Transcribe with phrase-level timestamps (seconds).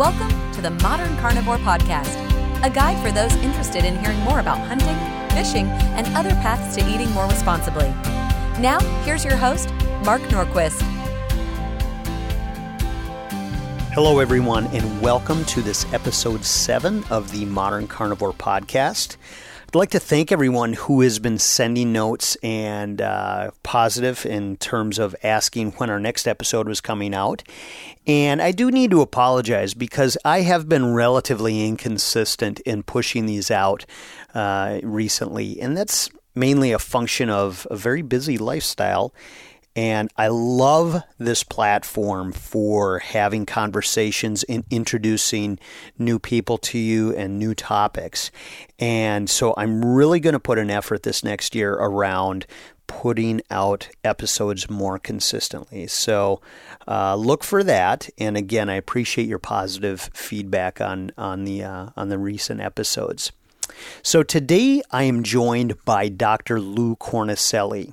[0.00, 2.16] Welcome to the Modern Carnivore Podcast,
[2.64, 4.96] a guide for those interested in hearing more about hunting,
[5.36, 7.88] fishing, and other paths to eating more responsibly.
[8.58, 9.68] Now, here's your host,
[10.02, 10.80] Mark Norquist.
[13.92, 19.18] Hello, everyone, and welcome to this episode seven of the Modern Carnivore Podcast.
[19.70, 24.98] I'd like to thank everyone who has been sending notes and uh, positive in terms
[24.98, 27.44] of asking when our next episode was coming out.
[28.04, 33.48] And I do need to apologize because I have been relatively inconsistent in pushing these
[33.48, 33.86] out
[34.34, 35.60] uh, recently.
[35.60, 39.14] And that's mainly a function of a very busy lifestyle
[39.76, 45.58] and I love this platform for having conversations and introducing
[45.98, 48.30] new people to you and new topics.
[48.78, 52.46] And so I'm really going to put an effort this next year around
[52.88, 55.86] putting out episodes more consistently.
[55.86, 56.40] So
[56.88, 58.10] uh, look for that.
[58.18, 63.30] And again, I appreciate your positive feedback on on the uh, on the recent episodes.
[64.02, 66.60] So today I am joined by Dr.
[66.60, 67.92] Lou Cornicelli.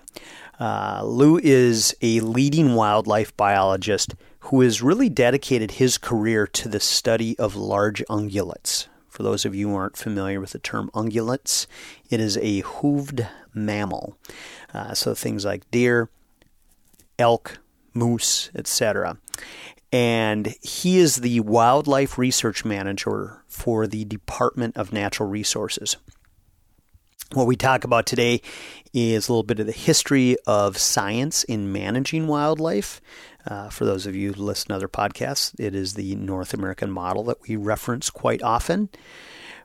[0.59, 6.79] Uh, Lou is a leading wildlife biologist who has really dedicated his career to the
[6.79, 8.87] study of large ungulates.
[9.09, 11.67] For those of you who aren't familiar with the term ungulates,
[12.09, 14.17] it is a hooved mammal.
[14.73, 16.09] Uh, so things like deer,
[17.17, 17.59] elk,
[17.93, 19.17] moose, etc.
[19.91, 25.97] And he is the wildlife research manager for the Department of Natural Resources.
[27.33, 28.41] What we talk about today
[28.93, 33.01] is a little bit of the history of science in managing wildlife.
[33.45, 36.89] Uh, for those of you who listen to other podcasts, it is the North American
[36.89, 38.87] model that we reference quite often.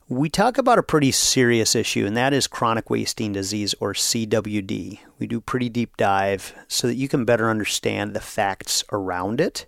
[0.08, 4.98] We talk about a pretty serious issue, and that is chronic wasting disease or CWD.
[5.20, 9.66] We do pretty deep dive so that you can better understand the facts around it.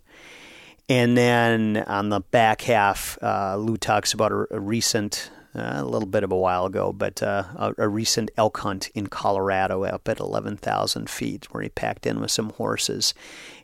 [0.89, 5.85] And then on the back half, uh, Lou talks about a, a recent uh, a
[5.85, 9.85] little bit of a while ago, but uh, a, a, recent elk hunt in Colorado
[9.85, 13.15] up at 11,000 feet where he packed in with some horses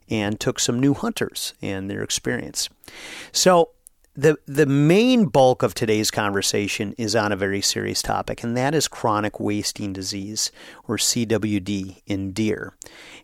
[0.09, 2.69] and took some new hunters and their experience.
[3.33, 3.71] So,
[4.17, 8.75] the, the main bulk of today's conversation is on a very serious topic, and that
[8.75, 10.51] is chronic wasting disease,
[10.87, 12.75] or CWD, in deer.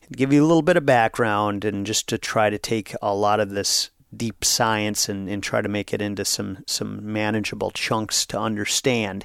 [0.02, 3.14] To give you a little bit of background, and just to try to take a
[3.14, 7.70] lot of this deep science and, and try to make it into some some manageable
[7.70, 9.24] chunks to understand.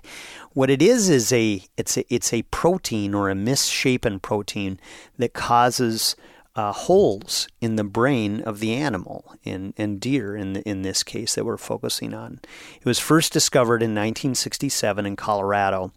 [0.54, 4.80] What it is is a it's a it's a protein or a misshapen protein
[5.18, 6.16] that causes
[6.56, 11.02] uh, holes in the brain of the animal, in, in deer in, the, in this
[11.02, 12.40] case that we're focusing on.
[12.76, 15.94] It was first discovered in 1967 in Colorado,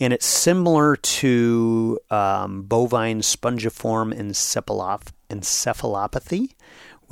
[0.00, 6.54] and it's similar to um, bovine spongiform encephalop- encephalopathy,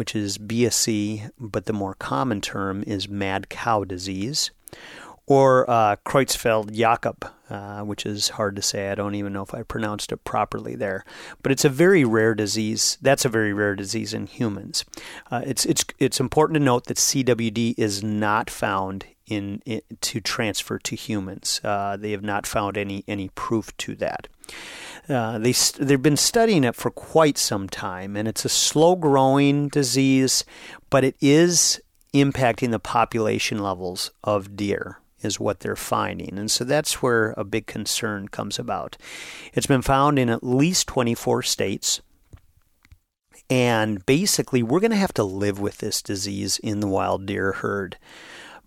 [0.02, 4.50] which is BSE, but the more common term is mad cow disease,
[5.28, 8.90] or uh, Creutzfeldt Jakob, uh, which is hard to say.
[8.90, 11.04] I don't even know if I pronounced it properly there,
[11.40, 12.98] but it's a very rare disease.
[13.00, 14.84] That's a very rare disease in humans.
[15.30, 20.20] Uh, it's it's it's important to note that CWD is not found in, in to
[20.20, 21.60] transfer to humans.
[21.62, 24.28] Uh, they have not found any any proof to that.
[25.08, 29.68] Uh, they they've been studying it for quite some time, and it's a slow growing
[29.68, 30.44] disease,
[30.90, 31.80] but it is
[32.14, 36.38] impacting the population levels of deer is what they're finding.
[36.38, 38.96] And so that's where a big concern comes about.
[39.54, 42.02] It's been found in at least 24 states.
[43.48, 47.52] And basically, we're going to have to live with this disease in the wild deer
[47.52, 47.98] herd.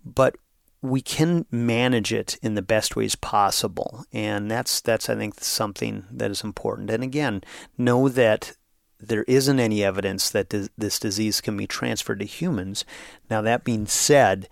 [0.04, 0.36] But
[0.86, 6.04] we can manage it in the best ways possible, and that's that's I think something
[6.10, 6.90] that is important.
[6.90, 7.42] And again,
[7.76, 8.56] know that
[8.98, 12.84] there isn't any evidence that this disease can be transferred to humans.
[13.28, 14.48] Now, that being said,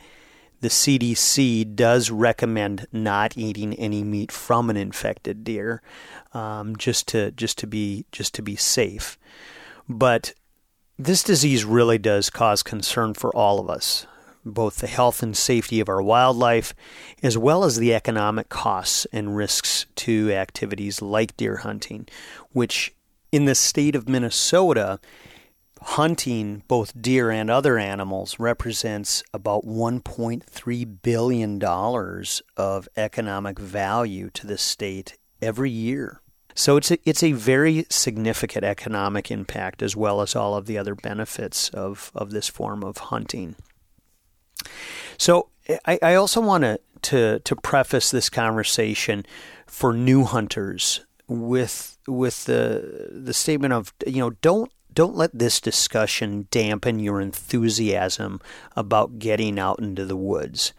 [0.60, 5.82] the CDC does recommend not eating any meat from an infected deer,
[6.32, 9.18] um, just to just to be just to be safe.
[9.88, 10.34] But
[10.98, 14.06] this disease really does cause concern for all of us
[14.44, 16.74] both the health and safety of our wildlife,
[17.22, 22.06] as well as the economic costs and risks to activities like deer hunting,
[22.52, 22.94] which
[23.32, 25.00] in the state of Minnesota,
[25.82, 31.62] hunting both deer and other animals represents about $1.3 billion
[32.56, 36.20] of economic value to the state every year.
[36.54, 40.78] So it's a, it's a very significant economic impact as well as all of the
[40.78, 43.56] other benefits of, of this form of hunting.
[45.18, 45.48] So
[45.86, 49.26] I, I also want to, to to preface this conversation
[49.66, 55.60] for new hunters with with the the statement of you know don't don't let this
[55.60, 58.40] discussion dampen your enthusiasm
[58.76, 60.72] about getting out into the woods.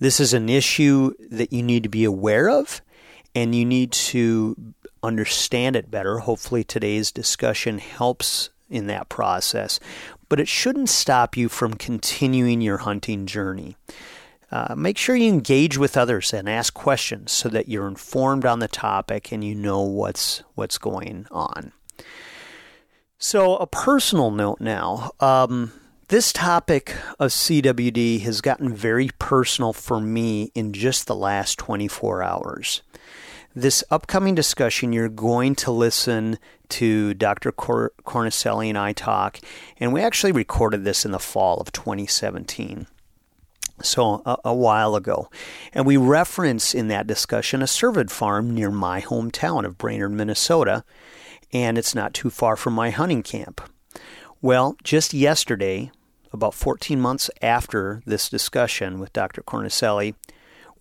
[0.00, 2.82] This is an issue that you need to be aware of
[3.36, 4.56] and you need to
[5.02, 6.18] understand it better.
[6.18, 9.78] Hopefully, today's discussion helps in that process,
[10.32, 13.76] but it shouldn't stop you from continuing your hunting journey.
[14.50, 18.58] Uh, make sure you engage with others and ask questions so that you're informed on
[18.58, 21.72] the topic and you know what's what's going on.
[23.18, 25.10] So, a personal note now.
[25.20, 25.70] Um,
[26.08, 32.22] this topic of CWD has gotten very personal for me in just the last 24
[32.22, 32.80] hours.
[33.54, 36.38] This upcoming discussion, you're going to listen
[36.70, 37.52] to Dr.
[37.52, 39.40] Cor- Cornicelli and I talk,
[39.78, 42.86] and we actually recorded this in the fall of 2017
[43.82, 45.28] so a, a, while ago.
[45.72, 50.84] And we reference in that discussion a cervid farm near my hometown of Brainerd, Minnesota,
[51.52, 53.60] and it's not too far from my hunting camp.
[54.40, 55.90] Well, just yesterday,
[56.32, 59.42] about 14 months after this discussion with Dr.
[59.42, 60.14] Cornicelli,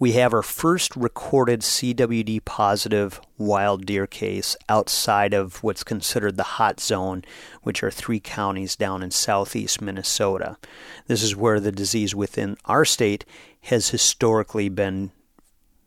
[0.02, 6.58] we have our first recorded CWD positive wild deer case outside of what's considered the
[6.58, 7.24] hot zone,
[7.62, 10.58] which are three counties down in southeast Minnesota.
[11.06, 13.26] This is where the disease within our state
[13.66, 15.12] has historically been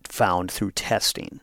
[0.05, 1.41] found through testing.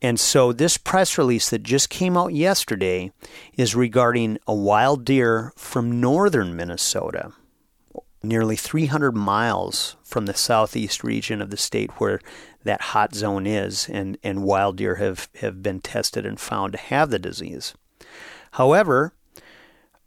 [0.00, 3.10] And so, this press release that just came out yesterday
[3.56, 7.32] is regarding a wild deer from northern Minnesota,
[8.22, 12.20] nearly 300 miles from the southeast region of the state where
[12.64, 16.78] that hot zone is, and, and wild deer have, have been tested and found to
[16.78, 17.74] have the disease.
[18.52, 19.14] However,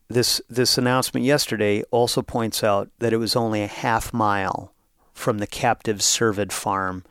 [0.07, 4.73] this, this announcement yesterday also points out that it was only a half mile
[5.13, 7.03] from the captive cervid farm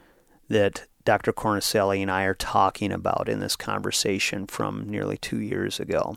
[0.49, 1.33] that Dr.
[1.33, 6.17] Cornicelli and I are talking about in this conversation from nearly two years ago.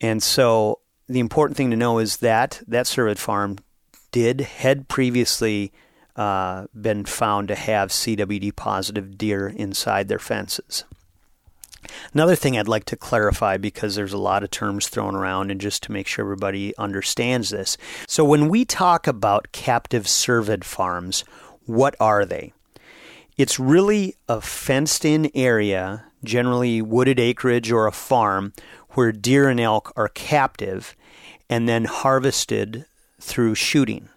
[0.00, 3.58] And so the important thing to know is that that cervid farm
[4.16, 5.70] did had previously
[6.16, 10.84] uh, been found to have CWD positive deer inside their fences.
[12.14, 15.60] Another thing I'd like to clarify because there's a lot of terms thrown around, and
[15.60, 17.76] just to make sure everybody understands this.
[18.08, 21.22] So, when we talk about captive cervid farms,
[21.66, 22.54] what are they?
[23.36, 28.54] It's really a fenced in area, generally wooded acreage or a farm,
[28.92, 30.96] where deer and elk are captive
[31.50, 32.86] and then harvested
[33.20, 34.08] through shooting.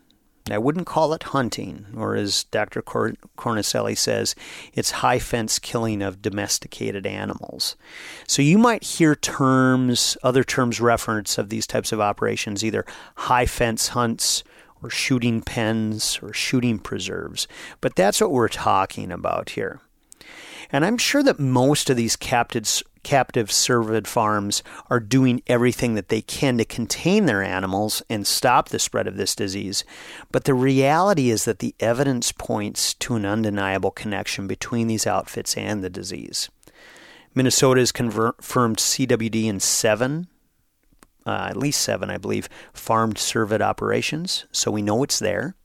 [0.51, 2.81] I wouldn't call it hunting, or as Dr.
[2.81, 4.36] Cor- Cornicelli says,
[4.74, 7.75] it's high fence killing of domesticated animals.
[8.28, 12.86] So you might hear terms, other terms reference of these types of operations, either
[13.16, 14.44] high fence hunts
[14.81, 17.48] or shooting pens or shooting preserves.
[17.81, 19.81] But that's what we're talking about here.
[20.71, 26.10] And I'm sure that most of these captive, captive cervid farms are doing everything that
[26.10, 29.83] they can to contain their animals and stop the spread of this disease.
[30.31, 35.57] But the reality is that the evidence points to an undeniable connection between these outfits
[35.57, 36.50] and the disease.
[37.33, 40.27] Minnesota has confirmed CWD in seven
[41.25, 45.56] uh, at least seven, I believe, farmed cervid operations, so we know it's there.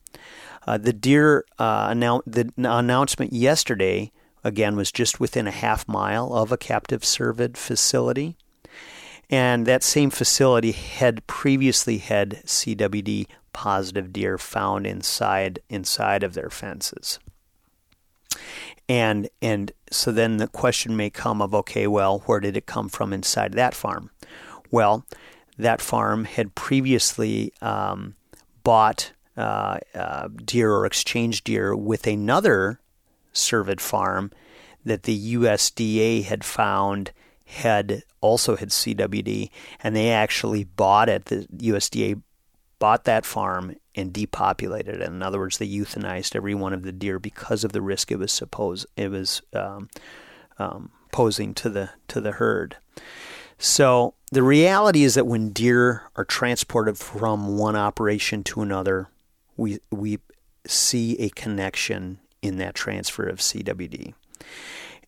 [0.66, 4.12] Uh, the deer uh, annou- the announcement yesterday
[4.44, 8.36] again was just within a half mile of a captive cervid facility,
[9.30, 16.50] and that same facility had previously had CWD positive deer found inside inside of their
[16.50, 17.18] fences.
[18.88, 22.90] And and so then the question may come of okay, well, where did it come
[22.90, 24.10] from inside that farm?
[24.70, 25.06] Well,
[25.56, 28.16] that farm had previously um,
[28.62, 32.80] bought uh, uh, deer or exchanged deer with another
[33.32, 34.30] cervid farm
[34.84, 37.12] that the USDA had found
[37.46, 39.50] had also had CWD,
[39.82, 41.26] and they actually bought it.
[41.26, 42.22] The USDA
[42.78, 45.08] bought that farm and depopulated it.
[45.08, 48.18] In other words, they euthanized every one of the deer because of the risk it
[48.18, 49.88] was supposed it was um,
[50.58, 52.76] um, posing to the to the herd.
[53.58, 59.08] So the reality is that when deer are transported from one operation to another,
[59.56, 60.18] we we
[60.66, 64.14] see a connection in that transfer of CWD.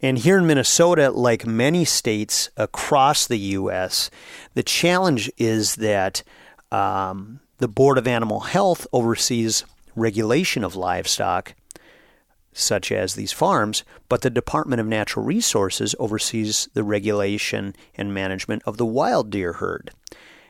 [0.03, 4.11] And here in Minnesota, like many states across the U.S.,
[4.55, 6.23] the challenge is that
[6.71, 11.55] um, the Board of Animal Health oversees regulation of livestock,
[12.53, 18.63] such as these farms, but the Department of Natural Resources oversees the regulation and management
[18.67, 19.91] of the wild deer herd.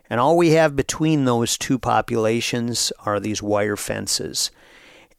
[0.09, 4.51] And all we have between those two populations are these wire fences.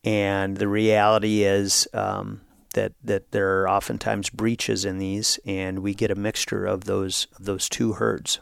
[0.04, 2.42] And the reality is um,
[2.74, 7.28] that, that there are oftentimes breaches in these, and we get a mixture of those,
[7.38, 8.40] of those two herds.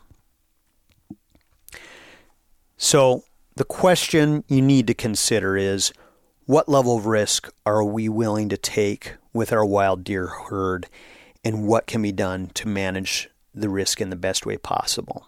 [2.77, 3.23] So,
[3.55, 5.93] the question you need to consider is
[6.45, 10.87] what level of risk are we willing to take with our wild deer herd,
[11.43, 15.27] and what can be done to manage the risk in the best way possible?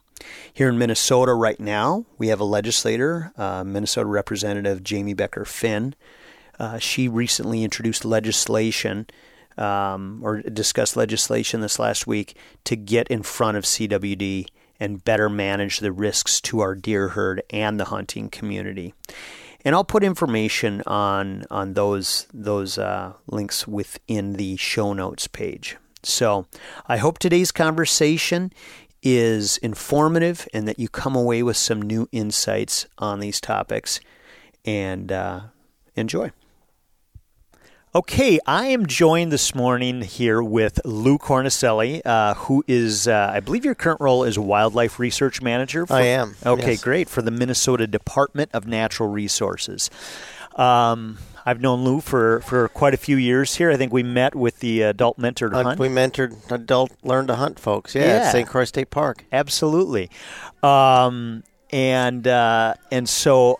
[0.53, 5.95] Here in Minnesota right now, we have a legislator, uh, Minnesota Representative Jamie Becker Finn.
[6.59, 9.07] Uh, she recently introduced legislation
[9.57, 14.47] um, or discussed legislation this last week to get in front of CWD
[14.79, 18.93] and better manage the risks to our deer herd and the hunting community.
[19.65, 25.77] And I'll put information on on those those uh, links within the show notes page.
[26.03, 26.45] So
[26.87, 28.53] I hope today's conversation
[29.01, 33.99] is informative and that you come away with some new insights on these topics.
[34.63, 35.41] And uh,
[35.95, 36.31] enjoy.
[37.97, 43.39] Okay, I am joined this morning here with Lou Cornicelli, uh, who is, uh, I
[43.39, 45.87] believe your current role is Wildlife Research Manager.
[45.87, 46.35] For, I am.
[46.45, 46.83] Okay, yes.
[46.83, 47.09] great.
[47.09, 49.89] For the Minnesota Department of Natural Resources.
[50.57, 53.71] Um, I've known Lou for, for quite a few years here.
[53.71, 55.79] I think we met with the Adult Mentor to uh, Hunt.
[55.79, 58.13] We mentored Adult Learn to Hunt folks, yeah, Yeah.
[58.27, 58.47] at St.
[58.47, 59.25] Croix State Park.
[59.31, 60.11] Absolutely.
[60.61, 63.59] Um, and uh, and so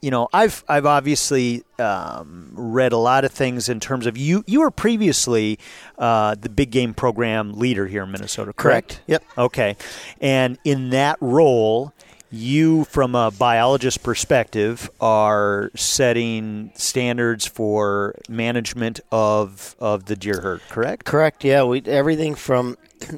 [0.00, 4.44] you know I've I've obviously um, read a lot of things in terms of you
[4.46, 5.58] you were previously
[5.98, 9.24] uh, the big game program leader here in Minnesota correct Yep.
[9.36, 9.76] okay
[10.20, 11.92] and in that role
[12.30, 20.60] you from a biologist perspective are setting standards for management of of the deer herd
[20.68, 21.42] correct Correct.
[21.42, 22.76] Yeah, we everything from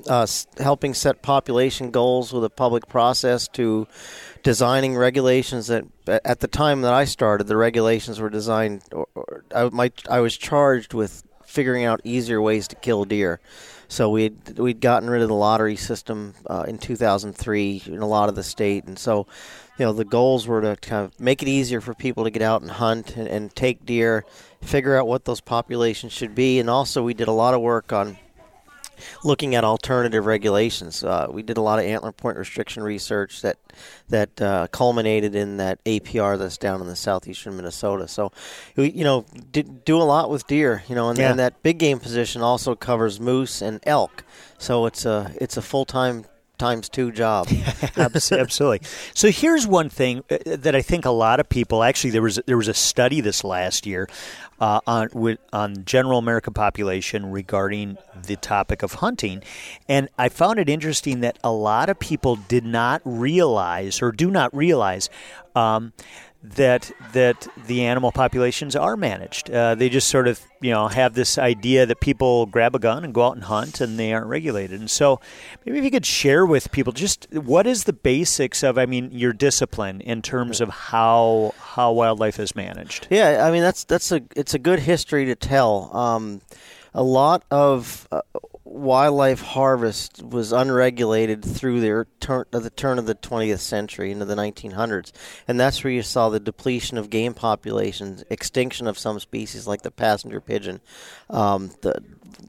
[0.08, 0.26] uh,
[0.58, 3.88] helping set population goals with a public process to
[4.42, 8.82] designing regulations that at the time that I started, the regulations were designed.
[8.92, 13.40] Or, or I, my, I was charged with figuring out easier ways to kill deer.
[13.88, 18.28] So we we'd gotten rid of the lottery system uh, in 2003 in a lot
[18.28, 19.26] of the state, and so
[19.78, 22.40] you know the goals were to kind of make it easier for people to get
[22.40, 24.24] out and hunt and, and take deer,
[24.62, 27.92] figure out what those populations should be, and also we did a lot of work
[27.92, 28.16] on
[29.24, 31.02] looking at alternative regulations.
[31.04, 33.56] Uh, we did a lot of antler point restriction research that
[34.08, 38.08] that uh, culminated in that APR that's down in the southeastern Minnesota.
[38.08, 38.32] So,
[38.76, 40.82] we you know did, do a lot with deer.
[40.88, 41.30] You know, and, Yeah.
[41.30, 44.24] and that big game position also covers moose and elk.
[44.58, 46.24] So it's a it's a full time
[46.58, 47.48] times two job.
[47.96, 48.80] Absolutely.
[49.14, 52.38] So here's one thing uh, that I think a lot of people actually there was
[52.46, 54.08] there was a study this last year
[54.60, 59.42] uh, on with, on general American population regarding the topic of hunting,
[59.88, 64.30] and I found it interesting that a lot of people did not realize or do
[64.30, 65.08] not realize.
[65.54, 65.92] Um,
[66.42, 69.50] that that the animal populations are managed.
[69.50, 73.04] Uh, they just sort of you know have this idea that people grab a gun
[73.04, 74.80] and go out and hunt, and they aren't regulated.
[74.80, 75.20] And so
[75.64, 79.10] maybe if you could share with people just what is the basics of I mean
[79.12, 83.06] your discipline in terms of how how wildlife is managed.
[83.10, 85.94] Yeah, I mean that's that's a it's a good history to tell.
[85.96, 86.40] Um,
[86.92, 88.22] a lot of uh,
[88.64, 94.24] wildlife harvest was unregulated through the turn of the turn of the 20th century into
[94.24, 95.12] the 1900s,
[95.48, 99.82] and that's where you saw the depletion of game populations, extinction of some species like
[99.82, 100.80] the passenger pigeon,
[101.28, 102.02] um, the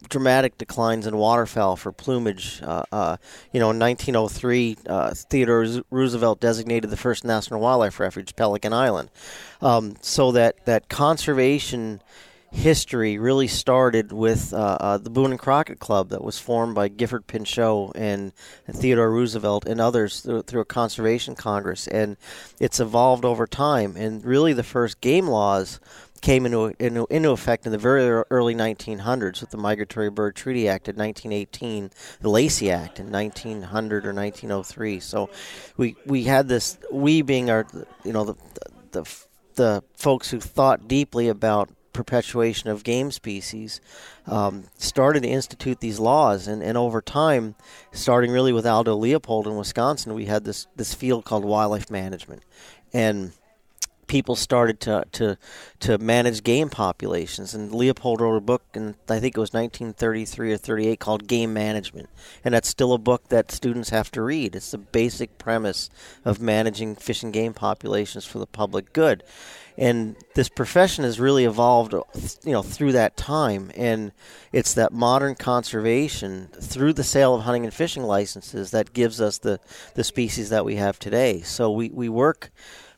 [0.10, 2.62] dramatic declines in waterfowl for plumage.
[2.62, 3.17] Uh, uh,
[3.51, 9.10] you know, in 1903, uh, Theodore Roosevelt designated the first national wildlife refuge, Pelican Island.
[9.62, 12.01] Um, so that that conservation
[12.51, 16.89] history really started with uh, uh, the Boone and Crockett Club that was formed by
[16.89, 18.33] Gifford Pinchot and,
[18.67, 22.17] and Theodore Roosevelt and others through, through a conservation congress, and
[22.60, 23.95] it's evolved over time.
[23.95, 25.79] And really, the first game laws
[26.21, 30.69] came into, into into effect in the very early 1900s with the Migratory Bird Treaty
[30.69, 34.99] Act in 1918, the Lacey Act in 1900 or 1903.
[34.99, 35.29] So
[35.77, 37.65] we we had this we being our
[38.03, 38.35] you know the
[38.91, 39.25] the,
[39.55, 43.81] the folks who thought deeply about perpetuation of game species
[44.25, 47.53] um, started to institute these laws and, and over time
[47.91, 52.43] starting really with aldo leopold in wisconsin we had this, this field called wildlife management
[52.93, 53.33] and
[54.12, 55.38] people started to, to
[55.80, 57.56] to manage game populations.
[57.56, 61.53] And Leopold wrote a book in I think it was 1933 or 38 called Game
[61.53, 62.10] Management.
[62.44, 64.53] And that's still a book that students have to read.
[64.53, 65.89] It's the basic premise
[66.25, 69.24] of managing fish and game populations for the public good.
[69.77, 73.72] And this profession has really evolved you know through that time.
[73.77, 74.12] And
[74.51, 79.38] it's that modern conservation through the sale of hunting and fishing licenses that gives us
[79.38, 79.62] the
[79.96, 81.39] the species that we have today.
[81.39, 82.51] So we we work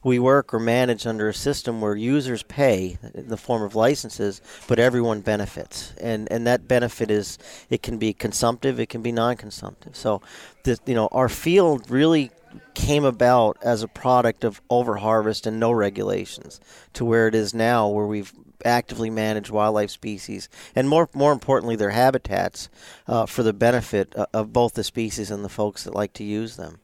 [0.03, 4.41] we work or manage under a system where users pay in the form of licenses,
[4.67, 7.38] but everyone benefits, and and that benefit is
[7.69, 9.95] it can be consumptive, it can be non-consumptive.
[9.95, 10.22] So,
[10.63, 12.31] this, you know, our field really
[12.74, 16.60] came about as a product of overharvest and no regulations
[16.93, 18.33] to where it is now, where we've
[18.65, 22.69] actively managed wildlife species and more more importantly their habitats
[23.07, 26.55] uh, for the benefit of both the species and the folks that like to use
[26.55, 26.79] them.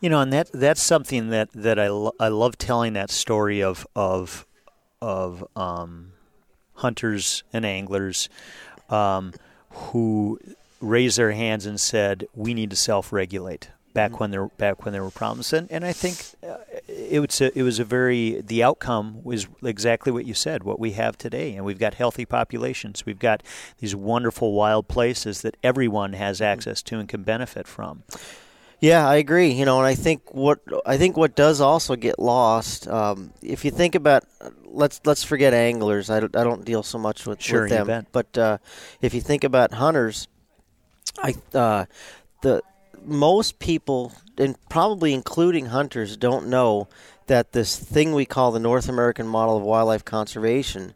[0.00, 3.62] You know, and that that's something that that I, lo- I love telling that story
[3.62, 4.46] of of
[5.00, 6.12] of um,
[6.74, 8.28] hunters and anglers
[8.88, 9.32] um,
[9.70, 10.38] who
[10.80, 14.18] raised their hands and said, "We need to self-regulate." Back mm-hmm.
[14.18, 17.58] when there back when there were problems, and and I think uh, it was a,
[17.58, 21.54] it was a very the outcome was exactly what you said, what we have today,
[21.54, 23.42] and we've got healthy populations, we've got
[23.78, 26.44] these wonderful wild places that everyone has mm-hmm.
[26.44, 28.02] access to and can benefit from.
[28.80, 29.52] Yeah, I agree.
[29.52, 33.64] You know, and I think what I think what does also get lost, um, if
[33.64, 34.24] you think about,
[34.64, 36.10] let's let's forget anglers.
[36.10, 38.58] I don't, I don't deal so much with, sure, with them, but uh,
[39.00, 40.28] if you think about hunters,
[41.18, 41.86] I uh,
[42.42, 42.62] the
[43.04, 46.88] most people, and probably including hunters, don't know
[47.26, 50.94] that this thing we call the North American model of wildlife conservation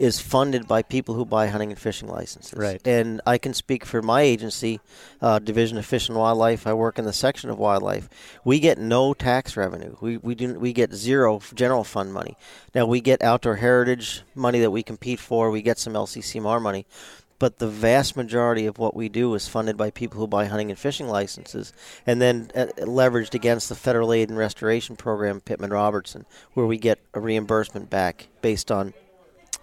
[0.00, 2.58] is funded by people who buy hunting and fishing licenses.
[2.58, 2.84] Right.
[2.86, 4.80] And I can speak for my agency,
[5.20, 6.66] uh, Division of Fish and Wildlife.
[6.66, 8.08] I work in the section of wildlife.
[8.42, 9.96] We get no tax revenue.
[10.00, 12.38] We we do we get zero general fund money.
[12.74, 15.50] Now we get outdoor heritage money that we compete for.
[15.50, 16.86] We get some LCCMR money.
[17.38, 20.70] But the vast majority of what we do is funded by people who buy hunting
[20.70, 21.72] and fishing licenses,
[22.06, 26.76] and then uh, leveraged against the federal aid and restoration program, Pittman Robertson, where we
[26.76, 28.92] get a reimbursement back based on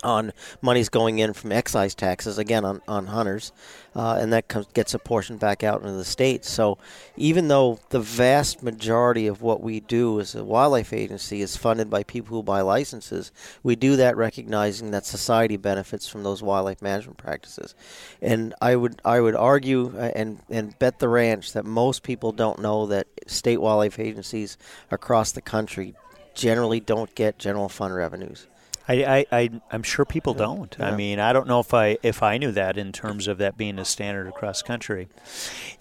[0.08, 3.52] on monies going in from excise taxes again on, on hunters,
[3.96, 6.46] uh, and that comes, gets portion back out into the state.
[6.46, 6.78] So,
[7.16, 11.90] even though the vast majority of what we do as a wildlife agency is funded
[11.90, 13.32] by people who buy licenses,
[13.64, 17.76] we do that recognizing that society benefits from those wildlife management practices.
[18.22, 22.32] And I would I would argue uh, and and bet the ranch that most people
[22.32, 24.58] don't know that state wildlife agencies
[24.90, 25.96] across the country
[26.34, 28.48] generally don't get general fund revenues.
[28.88, 30.76] I, I, I am sure people don't.
[30.80, 30.90] Yeah.
[30.90, 33.58] I mean, I don't know if I if I knew that in terms of that
[33.58, 35.08] being a standard across country.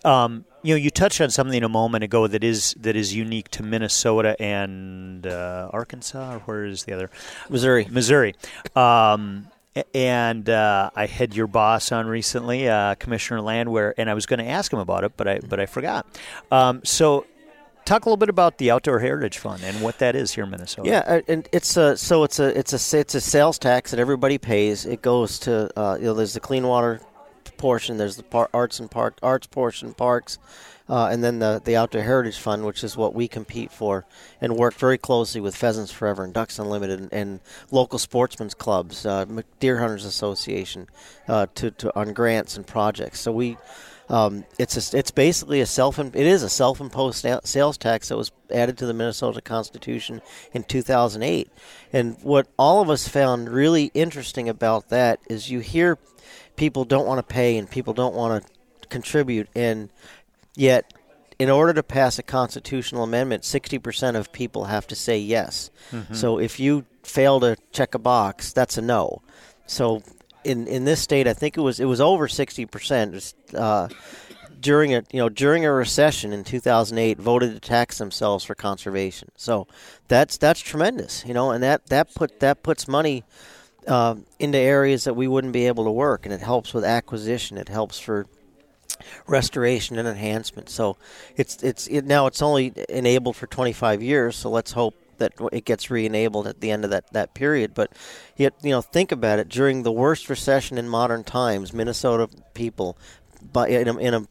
[0.05, 3.49] Um, you know, you touched on something a moment ago that is that is unique
[3.51, 7.11] to Minnesota and uh, Arkansas, or where is the other?
[7.49, 7.87] Missouri.
[7.91, 8.35] Missouri.
[8.75, 9.49] Um,
[9.95, 14.39] and uh, I had your boss on recently, uh, Commissioner Landwehr, and I was going
[14.39, 16.07] to ask him about it, but I but I forgot.
[16.51, 17.27] Um, so
[17.87, 20.51] talk a little bit about the Outdoor Heritage Fund and what that is here in
[20.51, 20.89] Minnesota.
[20.89, 24.01] Yeah, uh, and it's a so it's a it's a it's a sales tax that
[24.01, 24.85] everybody pays.
[24.85, 27.01] It goes to uh, you know there's the clean water
[27.57, 30.39] portion, there's the par- arts and park arts portion, parks.
[30.89, 34.07] Uh, and then the, the Outdoor Heritage Fund, which is what we compete for,
[34.41, 37.41] and work very closely with Pheasants Forever and Ducks Unlimited and, and
[37.73, 39.25] local sportsmen's clubs, uh,
[39.59, 40.87] Deer Hunters Association,
[41.27, 43.19] uh, to, to on grants and projects.
[43.19, 43.57] So we
[44.09, 48.31] um, it's a, it's basically a self it is a self-imposed sales tax that was
[48.53, 51.51] added to the Minnesota Constitution in 2008.
[51.93, 55.99] And what all of us found really interesting about that is you hear
[56.55, 59.91] people don't want to pay and people don't want to contribute, and
[60.55, 60.93] yet
[61.39, 65.71] in order to pass a constitutional amendment, 60% of people have to say yes.
[65.91, 66.15] Mm-hmm.
[66.15, 69.21] So if you fail to check a box, that's a no.
[69.67, 70.03] So
[70.47, 73.35] in in this state, I think it was it was over sixty percent.
[73.55, 73.89] Uh,
[74.59, 79.31] during a you know during a recession in 2008 voted to tax themselves for conservation
[79.37, 79.67] so
[80.09, 83.23] that's that's tremendous you know and that that put that puts money
[83.87, 87.59] uh, into areas that we wouldn't be able to work and it helps with acquisition
[87.59, 88.27] it helps for
[89.27, 90.97] restoration and enhancement so
[91.37, 95.65] it's it's it, now it's only enabled for 25 years so let's hope that it
[95.65, 97.75] gets re-enabled at the end of that, that period.
[97.75, 97.93] But
[98.37, 99.49] yet, you know, think about it.
[99.49, 102.97] During the worst recession in modern times, Minnesota people,
[103.53, 104.27] by in a, in a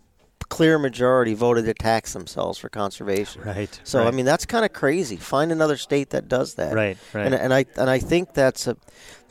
[0.49, 3.41] clear majority, voted to tax themselves for conservation.
[3.43, 3.79] Right.
[3.83, 4.07] So right.
[4.07, 5.17] I mean, that's kind of crazy.
[5.17, 6.73] Find another state that does that.
[6.73, 6.97] Right.
[7.13, 7.25] Right.
[7.25, 8.77] And, and I and I think that's a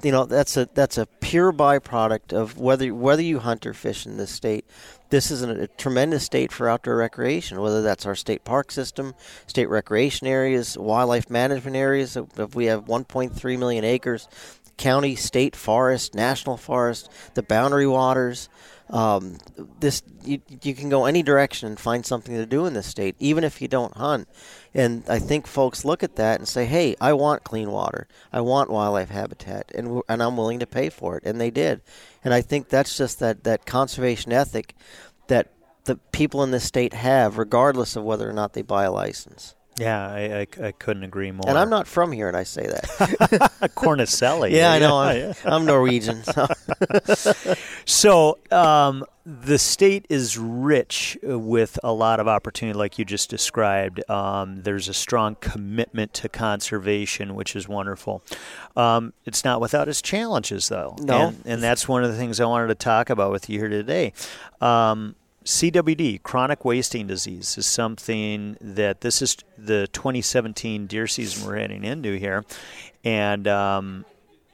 [0.03, 4.07] you know that's a that's a pure byproduct of whether whether you hunt or fish
[4.07, 4.67] in this state
[5.15, 9.15] this is a, a tremendous state for outdoor recreation, whether that's our state park system,
[9.47, 12.17] state recreation areas, wildlife management areas.
[12.17, 14.27] If we have 1.3 million acres,
[14.77, 18.49] county, state forest, national forest, the boundary waters.
[18.91, 19.39] Um,
[19.81, 23.17] this you, you can go any direction and find something to do in this state,
[23.19, 24.29] even if you don't hunt.
[24.75, 28.07] And I think folks look at that and say, "Hey, I want clean water.
[28.33, 31.81] I want wildlife habitat, and and I'm willing to pay for it." And they did.
[32.23, 34.75] And I think that's just that that conservation ethic
[35.29, 35.51] that
[35.85, 39.55] the people in this state have, regardless of whether or not they buy a license.
[39.77, 40.21] Yeah, I,
[40.63, 41.49] I, I couldn't agree more.
[41.49, 42.85] And I'm not from here, and I say that.
[43.75, 44.53] Cornicelli.
[44.53, 44.97] yeah, I know.
[44.99, 46.23] I'm, I'm Norwegian.
[46.25, 46.47] So.
[47.87, 54.09] So um, the state is rich with a lot of opportunity, like you just described.
[54.11, 58.23] Um, there's a strong commitment to conservation, which is wonderful.
[58.77, 60.97] Um, it's not without its challenges, though.
[61.01, 61.29] No.
[61.29, 63.69] and, and that's one of the things I wanted to talk about with you here
[63.69, 64.13] today.
[65.45, 71.85] CWD, chronic wasting disease, is something that this is the 2017 deer season we're heading
[71.85, 72.45] into here,
[73.05, 74.05] and um,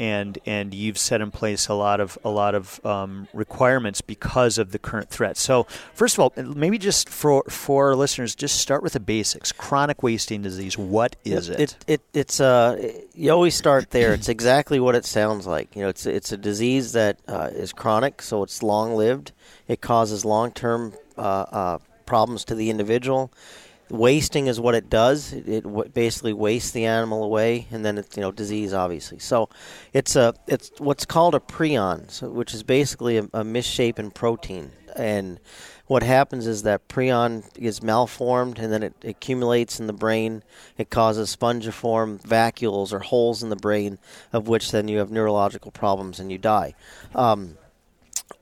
[0.01, 4.57] and and you've set in place a lot of a lot of um, requirements because
[4.57, 5.37] of the current threat.
[5.37, 9.53] So first of all, maybe just for for our listeners, just start with the basics.
[9.53, 10.79] Chronic wasting disease.
[10.79, 11.61] What is it?
[11.61, 14.15] It, it it's uh you always start there.
[14.15, 15.77] It's exactly what it sounds like.
[15.77, 19.33] You know, it's it's a disease that uh, is chronic, so it's long lived.
[19.69, 23.31] It causes long term uh, uh, problems to the individual.
[23.91, 25.33] Wasting is what it does.
[25.33, 29.19] It, w- basically wastes the animal away, and then it's you know disease, obviously.
[29.19, 29.49] So,
[29.93, 34.73] it's a it's what's called a prion, so, which is basically a, a misshapen protein.
[34.97, 35.41] And
[35.87, 40.45] what happens is that prion is malformed, and then it accumulates in the brain.
[40.79, 43.99] It causes spongiform vacuoles or holes in the brain,
[44.33, 46.75] of which then you have neurological problems and you die.
[47.15, 47.57] Um,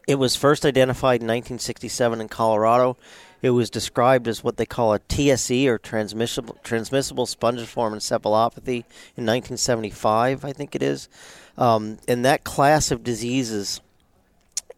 [0.06, 2.96] it was first identified in 1967 in Colorado.
[3.40, 8.84] It was described as what they call a TSE or transmissible transmissible spongiform encephalopathy
[9.16, 11.08] in 1975, I think it is.
[11.56, 13.80] Um, and that class of diseases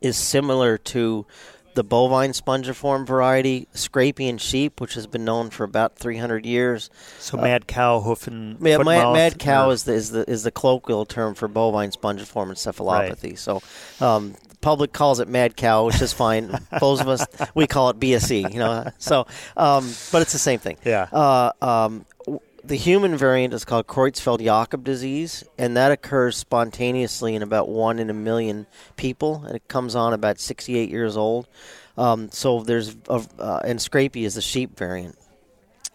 [0.00, 1.26] is similar to
[1.74, 6.90] the bovine spongiform variety, scrapie scrapian sheep, which has been known for about 300 years.
[7.18, 10.42] so mad cow hoof and mad, mouth, mad cow or- is the, is the is
[10.42, 13.38] the colloquial term for bovine spongiform encephalopathy.
[13.38, 13.62] So,
[14.04, 16.58] um, public calls it mad cow, which is fine.
[16.80, 18.52] Those of us we call it BSE.
[18.52, 20.76] You know, so um, but it's the same thing.
[20.84, 21.08] Yeah.
[21.12, 27.42] Uh, um, w- the human variant is called Creutzfeldt-Jakob disease, and that occurs spontaneously in
[27.42, 31.48] about one in a million people, and it comes on about 68 years old.
[31.96, 35.16] Um, so there's a, uh, and Scrapie is the sheep variant.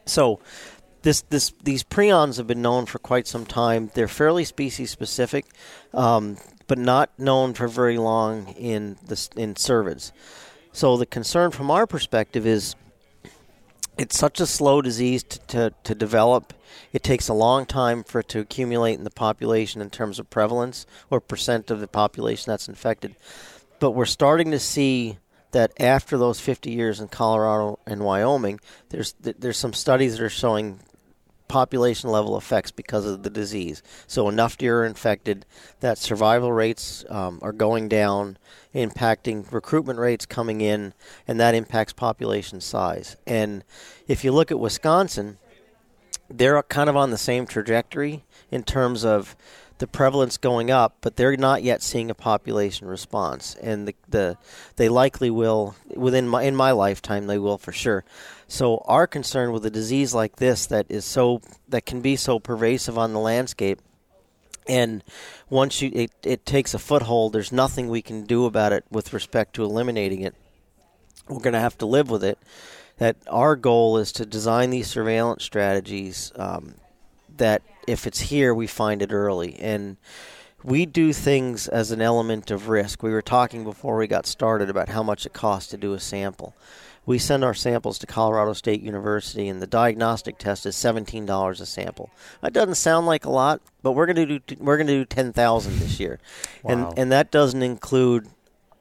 [0.05, 0.39] So
[1.01, 3.91] this this these prions have been known for quite some time.
[3.93, 5.45] They're fairly species specific,
[5.93, 10.11] um, but not known for very long in the in cervids.
[10.71, 12.75] So the concern from our perspective is
[13.97, 16.53] it's such a slow disease to, to, to develop.
[16.91, 20.29] It takes a long time for it to accumulate in the population in terms of
[20.29, 23.15] prevalence or percent of the population that's infected.
[23.79, 25.17] But we're starting to see
[25.51, 30.29] that after those 50 years in Colorado and Wyoming, there's there's some studies that are
[30.29, 30.79] showing
[31.47, 33.83] population level effects because of the disease.
[34.07, 35.45] So enough deer are infected
[35.79, 38.37] that survival rates um, are going down,
[38.73, 40.93] impacting recruitment rates coming in,
[41.27, 43.15] and that impacts population size.
[43.27, 43.63] And
[44.07, 45.37] if you look at Wisconsin,
[46.29, 49.35] they're kind of on the same trajectory in terms of
[49.77, 54.37] the prevalence going up, but they're not yet seeing a population response, and the, the
[54.77, 58.05] they likely will within my in my lifetime they will for sure.
[58.47, 62.39] So our concern with a disease like this that is so that can be so
[62.39, 63.79] pervasive on the landscape,
[64.67, 65.03] and
[65.49, 69.13] once you it, it takes a foothold, there's nothing we can do about it with
[69.13, 70.35] respect to eliminating it.
[71.27, 72.37] We're going to have to live with it.
[72.97, 76.75] That our goal is to design these surveillance strategies um,
[77.35, 79.55] that if it's here, we find it early.
[79.59, 79.97] And
[80.63, 83.03] we do things as an element of risk.
[83.03, 85.99] We were talking before we got started about how much it costs to do a
[85.99, 86.55] sample.
[87.07, 91.61] We send our samples to Colorado State University, and the diagnostic test is seventeen dollars
[91.61, 92.09] a sample.
[92.41, 95.05] That doesn't sound like a lot, but we're going to do we're going to do
[95.05, 96.17] ten thousand this year,
[96.63, 96.71] Wow.
[96.89, 98.27] and and that doesn't include,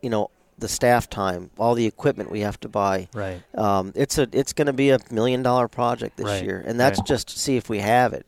[0.00, 3.08] you know, the staff time, all the equipment we have to buy.
[3.12, 3.42] Right.
[3.54, 6.80] Um, it's a it's going to be a million dollar project this Right, year, and
[6.80, 7.06] that's right.
[7.06, 8.24] just to see if we have it.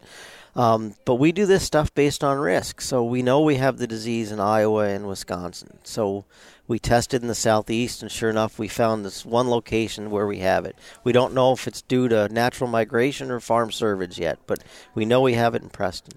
[0.57, 2.81] Um, but we do this stuff based on risk.
[2.81, 5.79] So we know we have the disease in Iowa and Wisconsin.
[5.85, 6.25] So
[6.66, 10.38] we tested in the southeast, and sure enough, we found this one location where we
[10.38, 10.75] have it.
[11.05, 14.64] We don't know if it's due to natural migration or farm cervids yet, but
[14.95, 16.14] we know we have it in Preston.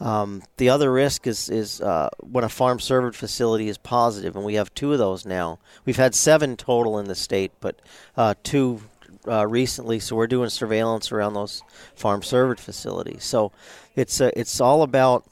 [0.00, 4.44] Um, the other risk is is uh, when a farm cervid facility is positive, and
[4.44, 5.58] we have two of those now.
[5.84, 7.80] We've had seven total in the state, but
[8.16, 8.82] uh, two
[9.26, 9.98] uh, recently.
[9.98, 11.62] So we're doing surveillance around those
[11.94, 13.24] farm cervid facilities.
[13.24, 13.52] So
[13.96, 15.24] it's uh, it's all about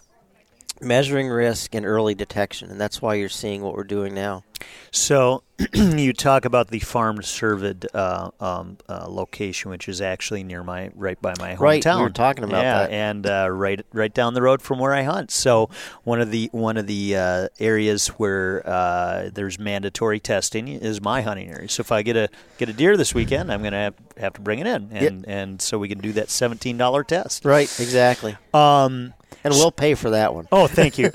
[0.80, 4.44] measuring risk and early detection, and that's why you're seeing what we're doing now.
[4.90, 5.42] So
[5.74, 10.90] you talk about the farm cervid uh, um, uh, location, which is actually near my
[10.94, 11.60] right by my hometown.
[11.60, 12.90] Right, we were talking about yeah, that.
[12.90, 15.30] and uh, right right down the road from where I hunt.
[15.30, 15.70] So
[16.04, 21.22] one of the one of the uh, areas where uh, there's mandatory testing is my
[21.22, 21.68] hunting area.
[21.68, 24.32] So if I get a get a deer this weekend, I'm going to have, have
[24.34, 27.44] to bring it in, and and so we can do that seventeen dollar test.
[27.44, 28.36] Right, exactly.
[28.54, 30.46] Um, And we'll pay for that one.
[30.52, 31.06] Oh, thank you.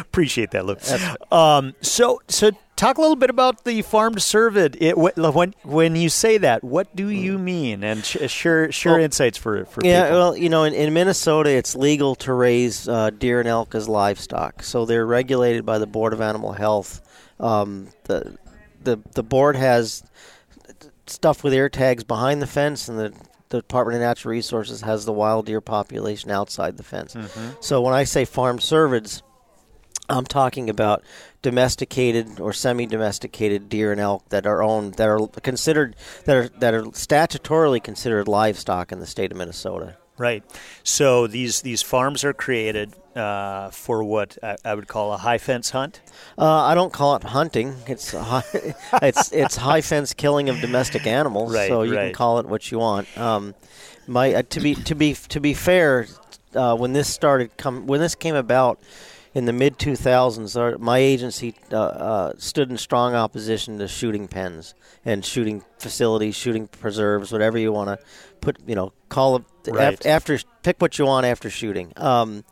[0.00, 0.76] Appreciate that, Lou.
[1.36, 4.76] Um, so, so talk a little bit about the farm to cervid.
[4.80, 7.82] It, wh- when when you say that, what do you mean?
[7.82, 10.18] And sh- share share Well, insights for for Yeah, people.
[10.18, 13.88] well, you know, in, in Minnesota, it's legal to raise uh, deer and elk as
[13.88, 17.00] livestock, so they're regulated by the Board of Animal Health.
[17.40, 18.36] Um, the
[18.82, 20.02] the the board has
[21.06, 23.12] stuff with air tags behind the fence, and the,
[23.52, 27.14] the Department of Natural Resources has the wild deer population outside the fence.
[27.14, 27.50] Mm-hmm.
[27.60, 29.22] So when I say farm cervids,
[30.08, 31.04] I'm talking about
[31.42, 36.74] domesticated or semi-domesticated deer and elk that are owned that are considered that are that
[36.74, 39.96] are statutorily considered livestock in the state of Minnesota.
[40.18, 40.44] Right.
[40.84, 45.38] So these these farms are created uh, for what I, I would call a high
[45.38, 46.00] fence hunt.
[46.38, 47.76] Uh, I don't call it hunting.
[47.86, 48.42] It's high,
[49.02, 51.54] it's it's high fence killing of domestic animals.
[51.54, 52.06] Right, so you right.
[52.06, 53.08] can call it what you want.
[53.18, 53.54] Um,
[54.06, 56.06] my uh, to be to be to be fair,
[56.54, 58.78] uh, when this started come when this came about
[59.34, 64.74] in the mid 2000s, my agency uh, uh, stood in strong opposition to shooting pens
[65.04, 68.04] and shooting facilities, shooting preserves, whatever you want to
[68.40, 68.58] put.
[68.66, 69.94] You know, call it Right.
[69.94, 71.92] af- after pick what you want after shooting.
[71.96, 72.44] Um,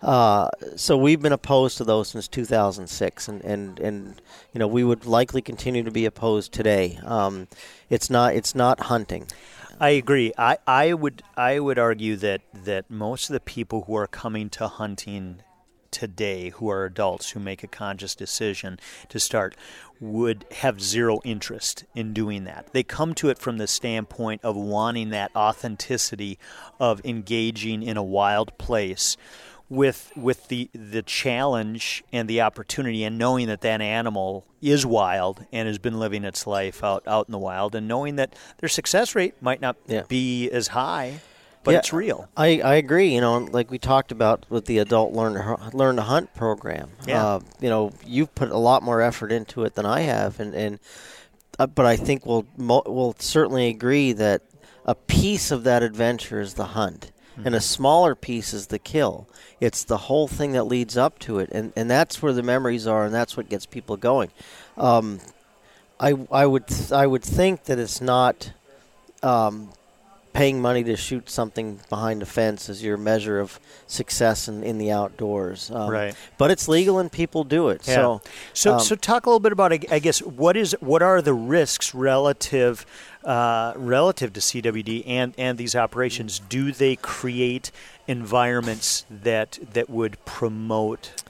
[0.00, 4.82] uh, so we've been opposed to those since 2006, and, and, and you know we
[4.82, 6.98] would likely continue to be opposed today.
[7.04, 7.46] Um,
[7.90, 9.26] it's not it's not hunting.
[9.80, 10.32] I agree.
[10.38, 14.48] I, I would I would argue that that most of the people who are coming
[14.50, 15.42] to hunting
[15.92, 18.78] today who are adults who make a conscious decision
[19.08, 19.54] to start
[20.00, 22.72] would have zero interest in doing that.
[22.72, 26.38] They come to it from the standpoint of wanting that authenticity
[26.80, 29.16] of engaging in a wild place
[29.68, 35.46] with with the the challenge and the opportunity and knowing that that animal is wild
[35.50, 38.68] and has been living its life out out in the wild and knowing that their
[38.68, 40.02] success rate might not Yeah.
[40.08, 41.20] be as high
[41.64, 43.14] but Yeah, it's real I, I agree.
[43.14, 46.90] You know, like we talked about with the adult learn to, learn to hunt program.
[47.06, 47.24] Yeah.
[47.24, 50.54] Uh, you know, you've put a lot more effort into it than I have, and
[50.54, 50.78] and
[51.58, 54.42] uh, but I think we'll we'll certainly agree that
[54.84, 57.12] a piece of that adventure is the hunt.
[57.44, 59.26] And a smaller piece is the kill.
[59.58, 62.86] It's the whole thing that leads up to it, and, and that's where the memories
[62.86, 64.30] are, and that's what gets people going.
[64.76, 65.18] Um,
[65.98, 68.52] I I would th- I would think that it's not
[69.22, 69.70] um,
[70.32, 74.78] paying money to shoot something behind a fence is your measure of success in, in
[74.78, 75.70] the outdoors.
[75.70, 76.14] Um, Right.
[76.38, 77.86] But it's legal and people do it.
[77.86, 77.94] Yeah.
[77.94, 78.22] So,
[78.54, 81.34] so, um, so talk a little bit about, I guess, what is what are the
[81.34, 82.86] risks relative
[83.24, 86.38] uh, relative to CWD and and these operations?
[86.38, 87.70] Do they create
[88.08, 91.22] environments that that would promote?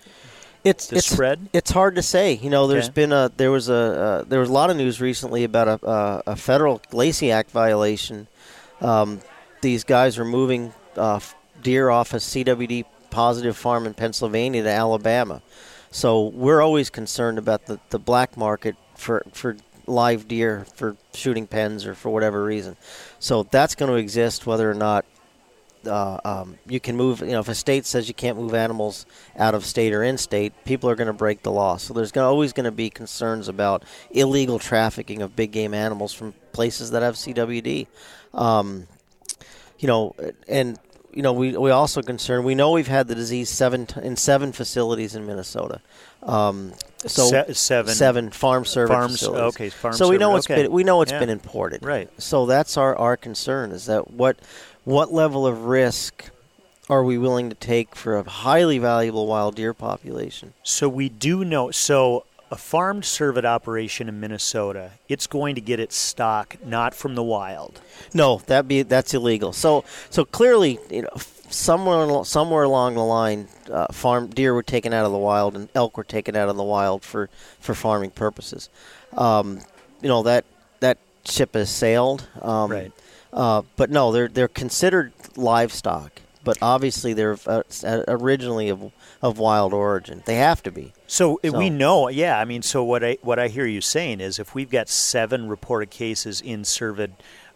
[0.65, 1.49] it's the it's, spread?
[1.53, 2.35] It's hard to say.
[2.35, 2.93] You know, there's Okay.
[3.03, 5.87] been a there was a uh, there was a lot of news recently about a
[5.87, 8.29] uh, a federal Lacey Act violation.
[8.83, 9.21] Um,
[9.61, 11.21] these guys are moving uh,
[11.63, 15.43] deer off a CWD positive farm in Pennsylvania to Alabama.
[15.91, 21.47] So we're always concerned about the, the black market for for live deer for shooting
[21.47, 22.77] pens or for whatever reason.
[23.19, 25.05] So that's going to exist whether or not
[25.87, 27.21] uh, um, you can move.
[27.21, 30.19] You know, if a state says you can't move animals out of state or in
[30.19, 31.77] state, people are going to break the law.
[31.77, 36.13] So there's gonna, always going to be concerns about illegal trafficking of big game animals
[36.13, 37.87] from places that have CWD.
[38.35, 38.87] Um,
[39.79, 40.15] you know,
[40.49, 40.79] and
[41.13, 42.45] you know, we we also concerned.
[42.45, 45.81] We know we've had the disease seven t- in seven facilities in Minnesota.
[46.23, 46.73] Um,
[47.05, 47.95] so Se- seven.
[47.95, 49.55] seven farm cervid Farms- facilities.
[49.55, 50.63] okay, farm so we know service, it's okay.
[50.63, 51.19] been we know it's Yeah.
[51.19, 51.85] been imported.
[51.85, 52.09] Right.
[52.19, 54.37] So that's our, our concern is that what
[54.85, 56.31] what level of risk
[56.89, 60.53] are we willing to take for a highly valuable wild deer population?
[60.63, 61.71] So we do know.
[61.73, 67.15] So a farmed cervid operation in Minnesota, it's going to get its stock not from
[67.15, 67.81] the wild.
[68.13, 69.55] No, that be that's illegal.
[69.55, 71.17] So so clearly, you know,
[71.49, 75.71] somewhere somewhere along the line, uh, farm deer were taken out of the wild and
[75.75, 78.69] elk were taken out of the wild for for farming purposes.
[79.17, 79.61] Um,
[80.03, 80.45] you know that
[80.81, 82.29] that ship has sailed.
[82.43, 82.93] Um, Right.
[83.33, 86.21] Uh, but no, they're they're considered livestock.
[86.45, 87.63] But obviously, they're uh,
[88.09, 90.23] originally of of wild origin.
[90.27, 90.93] They have to be.
[91.07, 92.39] So, uh, we know, yeah.
[92.39, 95.49] I mean, so what I what I hear you saying is, if we've got seven
[95.49, 97.13] reported cases in cervid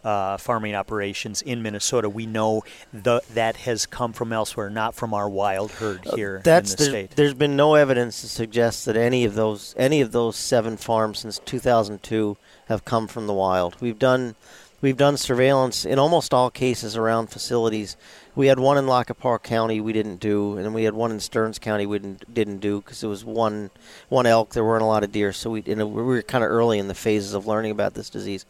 [0.06, 5.12] uh, farming operations in Minnesota, we know the, that has come from elsewhere, not from
[5.12, 7.16] our wild herd here That's in the there's, state.
[7.16, 11.18] there's been no evidence to suggest that any of those any of those seven farms
[11.18, 12.36] since 2002
[12.68, 13.76] have come from the wild.
[13.80, 14.36] We've done
[14.80, 17.96] we've done surveillance in almost all cases around facilities.
[18.34, 21.10] We had one in Lac qui Parle County we didn't do, and we had one
[21.10, 23.70] in Stearns County we didn't didn't do because it was one
[24.08, 24.50] one elk.
[24.50, 26.94] There weren't a lot of deer, so we we were kind of early in the
[26.94, 28.44] phases of learning about this disease.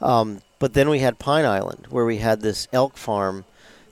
[0.00, 3.44] Um, but then we had Pine Island where we had this elk farm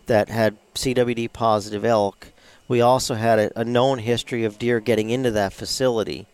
[0.06, 2.28] that had CWD positive elk.
[2.68, 6.26] We also had a, a known history of deer getting into that facility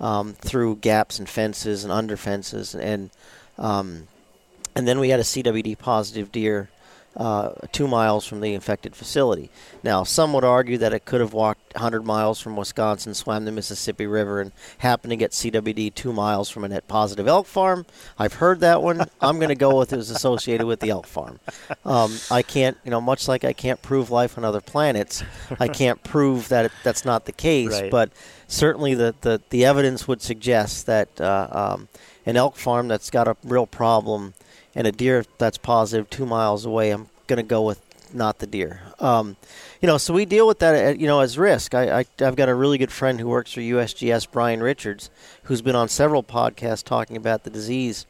[0.00, 3.10] um, through gaps and fences and under fences, and
[3.58, 4.08] um,
[4.74, 6.68] and then we had a CWD positive deer
[7.16, 9.50] uh, two miles from the infected facility.
[9.82, 13.52] Now, some would argue that it could have walked 100 miles from Wisconsin, swam the
[13.52, 17.86] Mississippi River, and happened to get CWD two miles from a net positive elk farm.
[18.18, 19.06] I've heard that one.
[19.20, 21.38] I'm going to go with it was associated with the elk farm.
[21.84, 25.22] Um, I can't, you know, much like I can't prove life on other planets,
[25.60, 27.70] I can't prove that it, that's not the case.
[27.70, 27.90] Right.
[27.90, 28.10] But
[28.48, 31.88] certainly, the, the, the evidence would suggest that uh, um,
[32.26, 34.34] an elk farm that's got a real problem
[34.74, 37.80] and a deer that's positive two miles away, I'm going to go with
[38.14, 38.80] not the deer.
[39.00, 39.36] Um,
[39.80, 41.74] you know, so we deal with that, uh, you know, as risk.
[41.74, 45.10] I, I, I've got a really good friend who works for USGS, Bryan Richards,
[45.44, 48.06] who's been on several podcasts talking about the disease,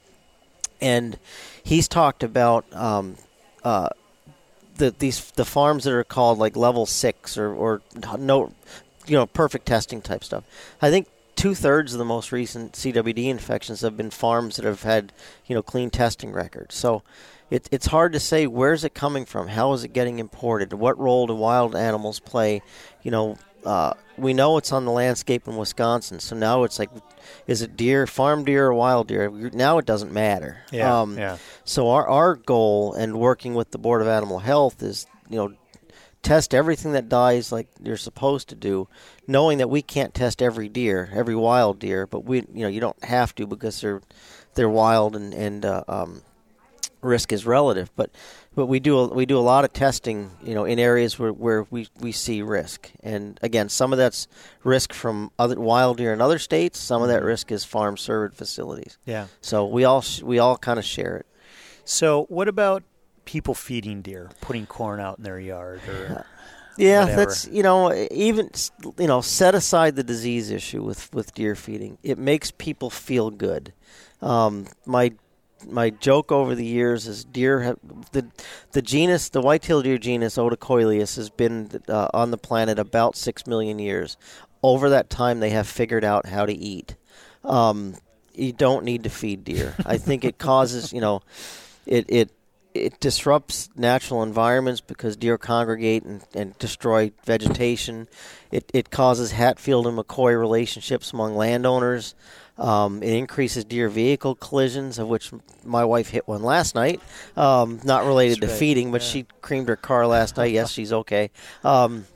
[0.80, 1.18] and
[1.62, 3.16] he's talked about um,
[3.62, 3.88] uh,
[4.76, 7.80] the these the farms that are called like level six or, or
[8.18, 8.52] no,
[9.06, 10.44] you know, perfect testing type stuff.
[10.82, 11.08] I think
[11.44, 15.12] two thirds of the most recent CWD infections have been farms that have had
[15.44, 16.74] you know clean testing records.
[16.74, 17.02] So
[17.50, 20.98] it, it's hard to say where's it coming from, how is it getting imported, what
[20.98, 22.62] role do wild animals play.
[23.02, 26.88] You know, uh, we know it's on the landscape in Wisconsin, so now it's like,
[27.46, 29.28] is it deer, farm deer, or wild deer?
[29.52, 30.62] Now it doesn't matter.
[30.72, 31.36] Yeah, Um, yeah.
[31.64, 35.52] So our our goal and working with the Board of Animal Health is you know
[36.24, 38.88] test everything that dies like you're supposed to do,
[39.26, 42.80] knowing that we can't test every deer, every wild deer, but we you know you
[42.80, 44.02] don't have to because they're
[44.54, 46.22] they're wild and and uh, um,
[47.02, 47.90] risk is relative.
[47.94, 48.10] But
[48.54, 51.32] but we do a, we do a lot of testing, you know, in areas where,
[51.32, 52.90] where we, we see risk.
[53.02, 54.28] And again, some of that's
[54.62, 56.78] risk from other wild deer in other states.
[56.78, 58.96] Some of that risk is farm cervid facilities.
[59.04, 59.26] Yeah.
[59.40, 61.26] So we all sh- we all kind of share it.
[61.84, 62.82] So, what about
[63.24, 66.24] people feeding deer, putting corn out in their yard, or
[66.76, 67.20] Yeah, whatever.
[67.20, 68.50] that's you know even
[68.98, 71.98] you know set aside the disease issue with with deer feeding.
[72.02, 73.72] It makes people feel good.
[74.20, 75.12] Um, my
[75.66, 77.78] my joke over the years is deer have
[78.12, 78.26] the
[78.72, 83.46] the genus the white-tailed deer genus Odocoileus has been uh, on the planet about six
[83.46, 84.16] million years.
[84.62, 86.96] Over that time, they have figured out how to eat.
[87.44, 87.96] Um,
[88.34, 89.74] you don't need to feed deer.
[89.86, 91.22] I think it causes you know
[91.86, 92.30] it it
[92.74, 98.08] it disrupts natural environments because deer congregate and, and destroy vegetation.
[98.50, 102.16] It, it causes Hatfield and McCoy relationships among landowners.
[102.58, 105.30] Um, it increases deer vehicle collisions, of which
[105.64, 107.00] my wife hit one last night.
[107.36, 109.08] Um, not related That's to right, feeding, but yeah.
[109.08, 110.52] she creamed her car last night.
[110.52, 111.30] Yes, she's okay.
[111.62, 112.06] Um,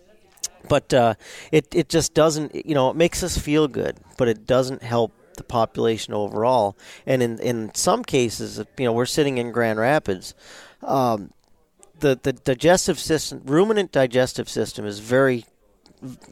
[0.69, 1.15] but uh,
[1.51, 5.13] it it just doesn't you know it makes us feel good, but it doesn't help
[5.39, 6.77] the population overall.
[7.07, 10.35] And in in some cases, you know, we're sitting in Grand Rapids.
[10.83, 11.33] Um,
[12.01, 15.45] the the digestive system, ruminant digestive system, is very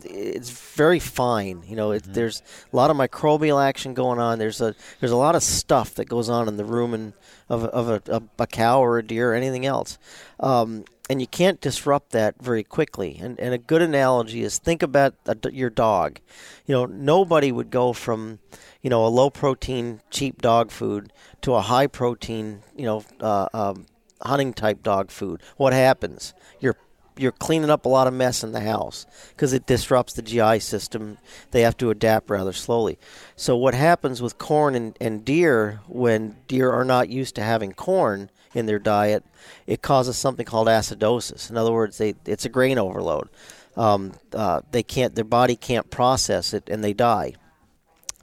[0.05, 1.63] it's very fine.
[1.67, 2.43] You know, it, there's
[2.73, 4.39] a lot of microbial action going on.
[4.39, 7.15] There's a there's a lot of stuff that goes on in the rumen
[7.49, 9.99] of a, of a, a, a cow or a deer or anything else,
[10.41, 13.19] um, and you can't disrupt that very quickly.
[13.21, 16.21] And and a good analogy is think about a your dog.
[16.67, 18.39] You know, nobody would go from
[18.87, 23.49] you know a low protein cheap dog food to a high protein you know uh,
[23.53, 23.85] um,
[24.23, 25.43] hunting type dog food.
[25.57, 26.35] What happens?
[26.61, 26.77] You're
[27.17, 30.61] you're cleaning up a lot of mess in the house because it disrupts the GI
[30.61, 31.19] system.
[31.51, 32.97] They have to adapt rather slowly.
[33.35, 37.73] So what happens with corn and, and deer when deer are not used to having
[37.73, 39.25] corn in their diet,
[39.67, 41.51] it causes something called acidosis.
[41.51, 43.31] In other words, they, it's a grain overload.
[43.77, 47.35] Um, uh, they can't, their body can't process it, and they die.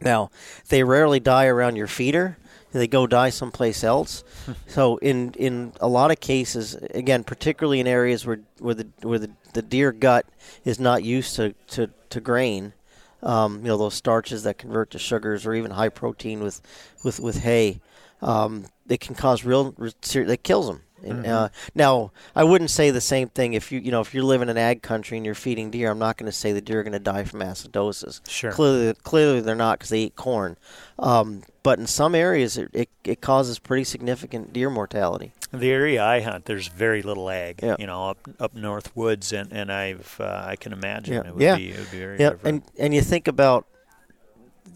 [0.02, 0.32] Now,
[0.70, 2.38] they rarely die around your feeder.
[2.72, 4.24] They go die someplace else.
[4.68, 9.20] so in in a lot of cases, again, particularly in areas where where the where
[9.20, 10.26] the, the deer gut
[10.66, 12.74] is not used to to, to grain,
[13.22, 16.62] um, you know those starches that convert to sugars or even high protein with
[17.04, 17.80] with with hay,
[18.24, 19.76] um, it can cause real.
[19.80, 20.82] It kills them.
[21.04, 24.24] And, uh, now, I wouldn't say the same thing if you you know if you're
[24.24, 25.92] living in ag country and you're feeding deer.
[25.92, 28.22] I'm not going to say the deer are going to die from acidosis.
[28.30, 28.52] Sure.
[28.52, 30.58] Clearly, clearly they're not because they eat corn.
[31.00, 35.32] Um, but in some areas, it, it, it causes pretty significant deer mortality.
[35.52, 37.60] The area I hunt, there's very little ag.
[37.64, 37.76] Yeah.
[37.80, 41.28] You know, up up north woods, and and I've uh, I can imagine Yeah.
[41.28, 41.56] it would Yeah.
[41.58, 42.46] be it would be very Yeah, different.
[42.48, 43.66] and and you think about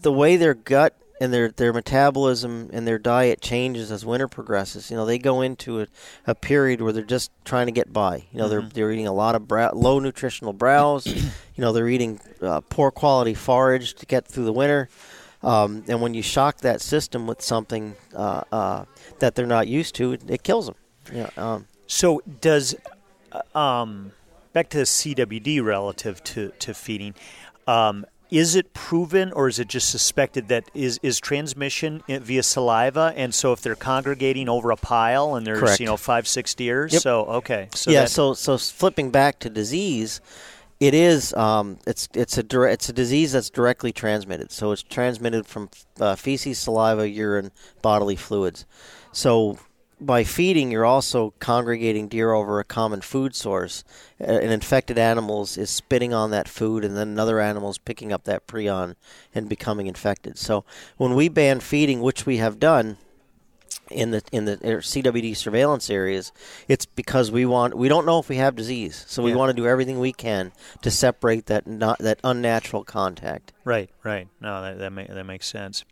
[0.02, 4.90] the way their gut and their their metabolism and their diet changes as winter progresses.
[4.90, 5.86] You know, they go into a,
[6.26, 8.24] a period where they're just trying to get by.
[8.32, 11.06] You know, they're they're eating a lot of brow, low nutritional browse.
[11.06, 14.88] you know, they're eating uh, poor quality forage to get through the winter.
[15.42, 18.84] Um, and when you shock that system with something uh, uh,
[19.20, 20.74] that they're not used to, it, it kills them.
[21.12, 22.74] Yeah, um, So does
[23.32, 24.12] uh, um,
[24.52, 27.14] back to the CWD relative to to feeding.
[27.66, 33.12] Um, is it proven, or is it just suspected that is is transmission via saliva?
[33.16, 35.80] And so, if they're congregating over a pile and there's Correct.
[35.80, 37.02] you know five six deers, Yep.
[37.02, 38.02] so okay, so yeah.
[38.02, 40.20] that- So so flipping back to disease,
[40.80, 44.52] it is um, it's it's a dire- it's a disease that's directly transmitted.
[44.52, 47.50] So it's transmitted from uh, feces, saliva, urine,
[47.82, 48.66] bodily fluids.
[49.12, 49.58] So
[50.00, 53.84] by feeding, you're also congregating deer over a common food source.
[54.20, 58.12] Uh, An infected animal is spitting on that food, and then another animal is picking
[58.12, 58.94] up that prion
[59.34, 60.38] and becoming infected.
[60.38, 60.64] So
[60.96, 62.96] when we ban feeding, which we have done,
[63.90, 66.30] in the in the er, CWD surveillance areas,
[66.68, 69.36] it's because we want we don't know if we have disease, so we Yeah.
[69.38, 73.52] want to do everything we can to separate that not that unnatural contact.
[73.64, 74.28] Right, right.
[74.42, 75.84] No, that that, ma- that makes sense.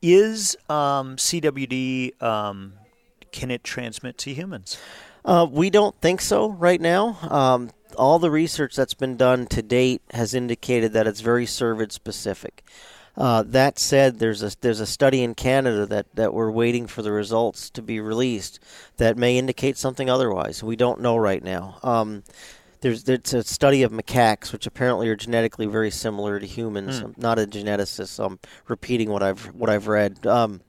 [0.00, 2.74] Is um, CWD um,
[3.32, 4.78] can it transmit to humans?
[5.24, 7.18] Uh, we don't think so right now.
[7.22, 11.92] Um, all the research that's been done to date has indicated that it's very cervid
[11.92, 12.64] specific.
[13.16, 17.02] Uh, that said, there's a there's a study in Canada that, that we're waiting for
[17.02, 18.58] the results to be released
[18.96, 20.62] that may indicate something otherwise.
[20.62, 21.78] We don't know right now.
[21.82, 22.24] Um,
[22.80, 26.98] there's there's a study of macaques, which apparently are genetically very similar to humans.
[27.04, 30.26] I'm not a geneticist, so I'm repeating what I've what I've read.
[30.26, 30.62] Um,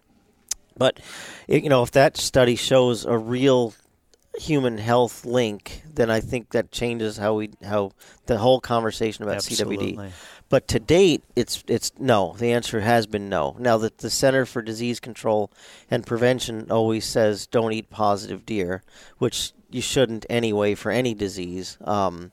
[0.78, 0.99] but
[1.47, 3.74] you know, if that study shows a real
[4.39, 7.91] human health link, then I think that changes how we how
[8.26, 9.93] the whole conversation about Absolutely.
[9.93, 10.11] CWD.
[10.49, 12.36] But to date, it's it's no.
[12.38, 13.55] The answer has been no.
[13.59, 15.51] Now that the Center for Disease Control
[15.89, 18.84] and Prevention always says don't eat positive deer,
[19.17, 21.78] which you shouldn't anyway for any disease.
[21.82, 22.32] Um,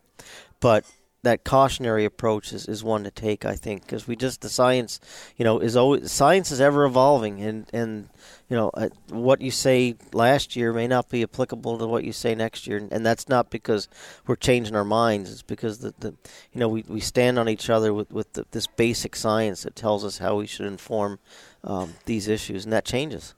[0.60, 0.84] but
[1.22, 5.00] that cautionary approach is, is one to take, I think, because we just the science,
[5.36, 8.08] you know, is always science is ever evolving, and and
[8.48, 12.12] you know uh, what you say last year may not be applicable to what you
[12.12, 13.88] say next year, and that's not because
[14.26, 15.30] we're changing our minds.
[15.30, 16.10] It's because the, the
[16.52, 19.76] you know we, we stand on each other with with the, this basic science that
[19.76, 21.18] tells us how we should inform
[21.64, 23.34] um, these issues, and that changes.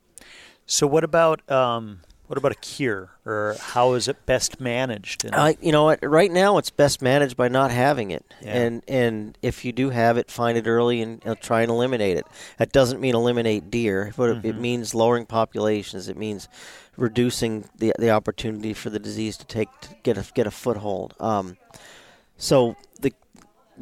[0.67, 5.25] So what about um, what about a cure, or how is it best managed?
[5.25, 8.57] And- I, you know, right now it's best managed by not having it, Yeah.
[8.57, 12.17] and and if you do have it, find it early and uh, try and eliminate
[12.17, 12.27] it.
[12.59, 16.09] That doesn't mean eliminate deer, but it, it means lowering populations.
[16.09, 16.49] It means
[16.97, 21.15] reducing the the opportunity for the disease to take to get a get a foothold.
[21.21, 21.57] Um,
[22.37, 22.77] so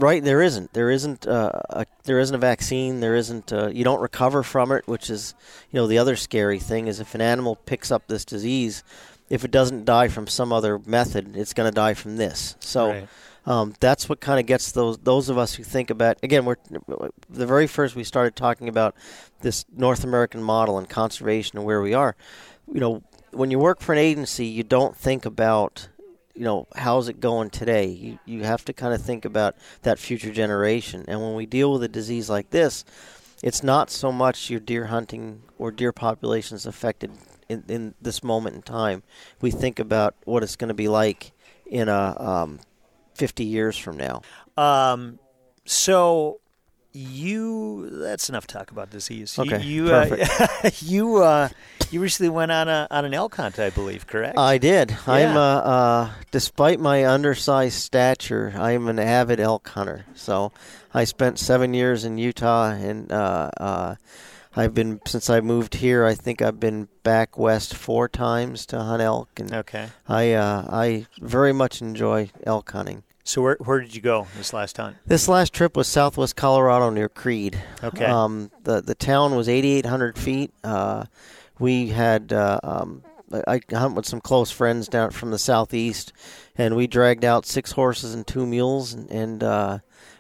[0.01, 3.01] right there isn't there isn't uh, a there isn't a vaccine.
[3.01, 5.35] There isn't uh, you don't recover from it, which is
[5.71, 8.83] you know the other scary thing is if an animal picks up this disease,
[9.29, 12.57] if it doesn't die from some other method, it's going to die from this.
[12.61, 12.91] So.
[12.91, 13.09] Right.
[13.47, 16.45] Um, that's what kind of gets those those of us who think about again.
[16.45, 16.57] We're
[17.31, 18.95] the very first we started talking about
[19.41, 22.17] this North American model and conservation and where we are.
[22.71, 25.89] You know, when you work for an agency, you don't think about
[26.41, 27.85] you know how's it going today.
[27.85, 31.05] You you have to kind of think about that future generation.
[31.07, 32.83] And when we deal with a disease like this,
[33.43, 37.11] it's not so much your deer hunting or deer populations affected
[37.51, 39.03] in, in this moment in time.
[39.43, 41.33] We think about what it's going to be like
[41.67, 42.61] in a um,
[43.17, 44.23] 50 years from now.
[44.57, 45.19] Um,
[45.67, 46.40] so
[46.93, 49.37] you that's enough talk about disease.
[49.39, 51.49] You- Okay, you uh, you uh,
[51.91, 54.39] you recently went on a on an elk hunt, I believe, correct?
[54.39, 54.97] I did.
[55.07, 55.39] I'm, Yeah.
[55.39, 60.05] uh, uh, despite my undersized stature, I'm an avid elk hunter.
[60.15, 60.53] So
[60.93, 63.95] I spent seven years in Utah, and uh, uh,
[64.57, 66.05] I've been since I moved here.
[66.05, 69.89] I think I've been back west four times to hunt elk, and okay.
[70.09, 73.05] I uh, I very much enjoy elk hunting.
[73.31, 74.97] So where where did you go this last hunt?
[75.07, 77.63] This last trip was Southwest Colorado near Creede.
[77.81, 78.05] Okay.
[78.05, 80.51] Um, the the town was 8,800 feet.
[80.65, 81.05] Uh,
[81.61, 86.13] we had uh, um, I I hunt with some close friends down from the southeast,
[86.59, 89.79] and we dragged out six horses and two mules, and, and uh,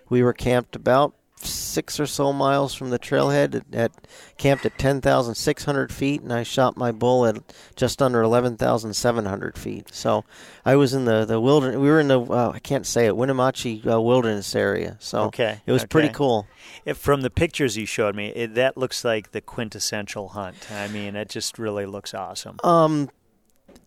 [0.08, 1.12] we were camped about
[1.42, 3.92] six or so miles from the trailhead at, at
[4.36, 7.36] camped at 10,600 feet, and I shot my bull at
[7.76, 9.88] just under 11,700 feet.
[9.94, 10.24] So
[10.64, 11.78] I was in the, the wilderness.
[11.78, 14.96] We were in the, uh, I can't say it, Winnemucca uh, wilderness area.
[15.00, 15.88] So Okay, it was okay.
[15.88, 16.46] pretty cool.
[16.84, 20.70] If from the pictures you showed me, it, that looks like the quintessential hunt.
[20.70, 22.58] I mean, it just really looks awesome.
[22.64, 23.10] Um,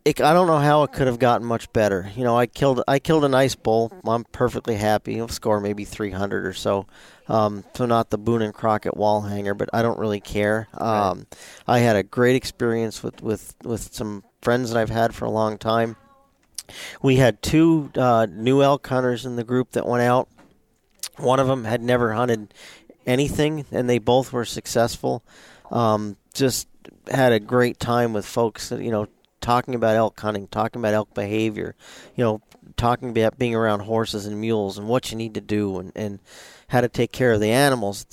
[0.05, 2.11] it, I don't know how it could have gotten much better.
[2.15, 3.91] You know, I killed I killed a nice bull.
[4.05, 5.19] I'm perfectly happy.
[5.19, 6.87] I'll score maybe 300 or so.
[7.27, 10.67] Um, so not the Boone and Crockett wall hanger, but I don't really care.
[10.73, 11.25] Um,
[11.67, 15.31] I had a great experience with, with, with some friends that I've had for a
[15.31, 15.95] long time.
[17.01, 20.27] We had two uh, new elk hunters in the group that went out.
[21.17, 22.53] One of them had never hunted
[23.05, 25.23] anything, and they both were successful.
[25.71, 26.67] Um, just
[27.09, 29.07] had a great time with folks, that, you know,
[29.43, 31.75] talking about elk hunting, talking about elk behavior,
[32.15, 32.41] you know,
[32.77, 36.19] talking about being around horses and mules and what you need to do and, and
[36.69, 38.05] how to take care of the animals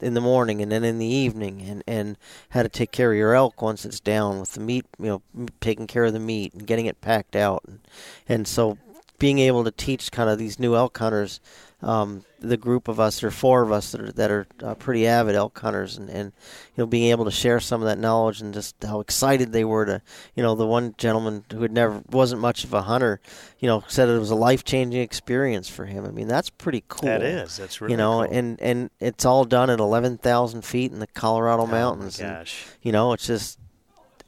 [0.00, 2.18] in the morning and then in the evening and, and
[2.50, 5.06] how to take care of your elk once it's down with the meat, you
[5.36, 7.62] know, taking care of the meat and getting it packed out.
[7.66, 7.80] And,
[8.28, 8.76] and so
[9.22, 11.40] being able to teach kind of these new elk hunters
[11.80, 15.04] um, the group of us, or four of us that are that are uh, pretty
[15.06, 16.32] avid elk hunters, and, and
[16.76, 19.64] you know being able to share some of that knowledge and just how excited they
[19.64, 20.02] were to,
[20.36, 23.20] you know, the one gentleman who had never wasn't much of a hunter,
[23.58, 26.04] you know, said it was a life changing experience for him.
[26.04, 27.08] I mean, that's pretty cool.
[27.08, 27.56] That is.
[27.56, 28.36] That's really you know, cool.
[28.38, 32.20] and and it's all done at eleven thousand feet in the Colorado Oh, mountains.
[32.20, 32.46] and,
[32.82, 33.58] you know, it's just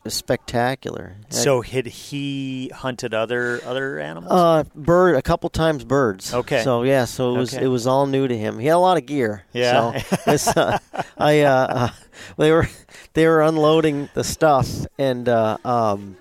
[0.07, 1.17] spectacular.
[1.31, 4.33] So had he hunted other other animals?
[4.33, 6.33] Uh, bird a couple times birds.
[6.35, 6.63] Okay.
[6.63, 7.65] So yeah, so it was Okay.
[7.65, 8.59] it was all new to him.
[8.59, 9.45] He had a lot of gear.
[9.53, 9.99] Yeah.
[10.37, 10.79] So uh,
[11.19, 11.89] I uh, uh,
[12.37, 12.69] they were
[13.15, 16.17] they were unloading the stuff and uh, um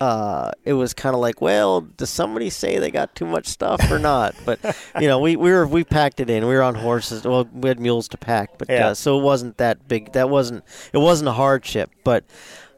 [0.00, 3.90] uh it was kind of like, well, does somebody say they got too much stuff
[3.90, 4.34] or not?
[4.44, 4.58] But
[5.00, 6.46] you know, we we were we packed it in.
[6.46, 7.24] We were on horses.
[7.24, 8.88] Well, we had mules to pack, but Yeah.
[8.88, 10.12] uh, so it wasn't that big.
[10.12, 12.24] That wasn't it wasn't a hardship, but.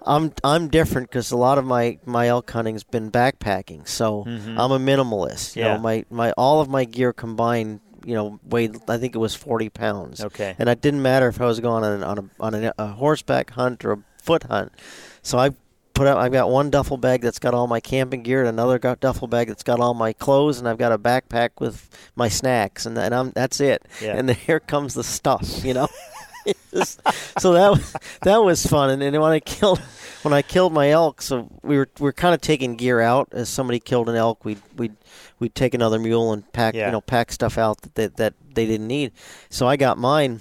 [0.07, 4.59] I'm I'm different because a lot of my my elk hunting's been backpacking, so mm-hmm.
[4.59, 5.57] I'm a minimalist.
[5.57, 5.75] You Yeah.
[5.75, 9.35] know, my my all of my gear combined, you know, weighed I think it was
[9.35, 10.21] 40 pounds.
[10.23, 10.55] Okay.
[10.59, 13.51] And it didn't matter if I was going on on a on a, a horseback
[13.51, 14.73] hunt or a foot hunt.
[15.23, 15.51] So I
[15.95, 18.79] put out I've got one duffel bag that's got all my camping gear and another
[18.79, 22.29] got duffel bag that's got all my clothes and I've got a backpack with my
[22.29, 23.83] snacks and, and I'm that's it.
[24.01, 24.15] Yeah.
[24.17, 25.89] And then here comes the stuff, you know.
[26.73, 27.01] Just-
[27.41, 28.91] so that was that was fun.
[28.91, 29.79] And then when I killed
[30.23, 33.29] when I killed my elk so we were we were kind of taking gear out.
[33.33, 34.97] As somebody killed an elk we'd we'd
[35.39, 36.87] we'd take another mule and pack Yeah.
[36.87, 39.13] you know pack stuff out that they, that they didn't need.
[39.51, 40.41] So I got mine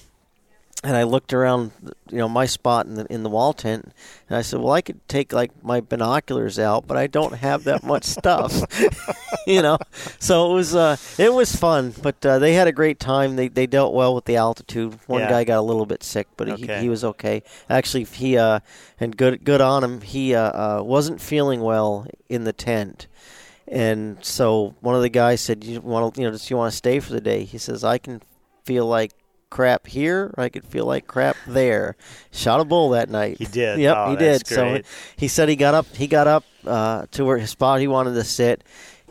[0.84, 1.71] and I looked around,
[2.11, 3.91] you know, my spot in the in the wall tent,
[4.30, 7.63] and I said, "Well, I could take like my binoculars out, but I don't have
[7.63, 8.53] that much stuff,
[9.47, 9.78] you know."
[10.19, 13.36] So it was uh, it was fun, but uh, they had a great time.
[13.36, 14.99] They they dealt well with the altitude.
[15.07, 15.30] One Yeah.
[15.30, 16.76] guy got a little bit sick, but Okay.
[16.76, 17.41] he, he was okay.
[17.69, 18.59] Actually, he uh,
[18.99, 20.01] and good good on him.
[20.01, 23.07] He uh, uh, wasn't feeling well in the tent.
[23.67, 26.71] And so one of the guys said, "You want to, you know, just you want
[26.71, 28.21] to stay for the day?" He says, "I can
[28.65, 29.11] feel like
[29.55, 31.95] crap here, I could feel like crap there."
[32.31, 33.37] Shot a bull that night.
[33.39, 33.79] He did?
[33.79, 34.47] Yep, Oh, he did.
[34.47, 34.81] So
[35.15, 35.85] he said he got up.
[35.95, 38.63] He got up uh, to where his spot he wanted to sit.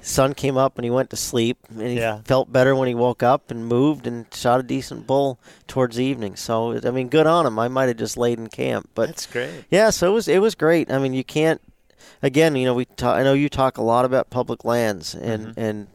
[0.03, 1.57] Sun came up and he went to sleep.
[1.70, 2.18] And he Yeah.
[2.26, 6.05] felt better when he woke up and moved and shot a decent bull towards the
[6.05, 6.36] evening.
[6.36, 7.59] So I mean, good on him.
[7.59, 9.64] I might have just laid in camp, but That's great.
[9.70, 10.90] yeah, so it was it was great.
[10.92, 11.61] I mean, you can't.
[12.22, 15.49] Again, you know, we talk, I know you talk a lot about public lands and
[15.49, 15.61] Mm-hmm.
[15.61, 15.86] and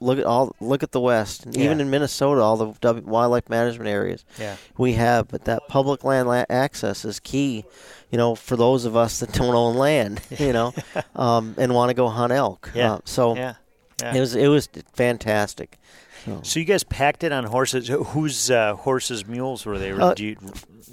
[0.00, 3.48] look at all look at the West, and even in Minnesota, all the w, wildlife
[3.48, 4.56] management areas Yeah.
[4.76, 5.28] we have.
[5.28, 7.64] But that public land la- access is key.
[8.10, 10.72] You know, for those of us that don't own land, you know,
[11.16, 12.70] um, and want to go hunt elk.
[12.74, 12.94] Yeah.
[12.94, 13.54] Uh, so Yeah.
[14.02, 14.14] Yeah.
[14.14, 15.78] it was it was fantastic.
[16.24, 16.40] So.
[16.42, 17.88] So you guys packed it on horses.
[17.88, 19.92] Whose uh, horses, mules were they?
[19.92, 20.36] Uh, Did you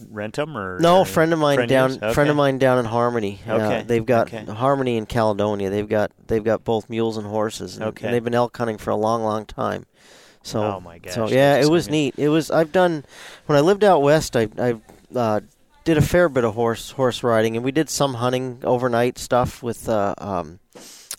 [0.09, 2.13] rent them or No, or friend of mine friend down, yours?
[2.13, 3.39] friend of mine down in Harmony.
[3.47, 4.45] Uh, Okay, they've got okay.
[4.51, 5.69] Harmony in Caledonia.
[5.69, 7.77] They've got they've got both mules and horses.
[7.77, 8.07] And, Okay.
[8.07, 9.86] and they've been elk hunting for a long, long time.
[10.43, 12.15] So, Oh, my gosh, so yeah, it was neat.
[12.17, 12.49] It was.
[12.49, 13.05] I've done
[13.45, 14.36] when I lived out west.
[14.36, 14.75] I I
[15.15, 15.41] uh,
[15.84, 19.61] did a fair bit of horse horse riding, and we did some hunting overnight stuff
[19.61, 20.59] with uh, um,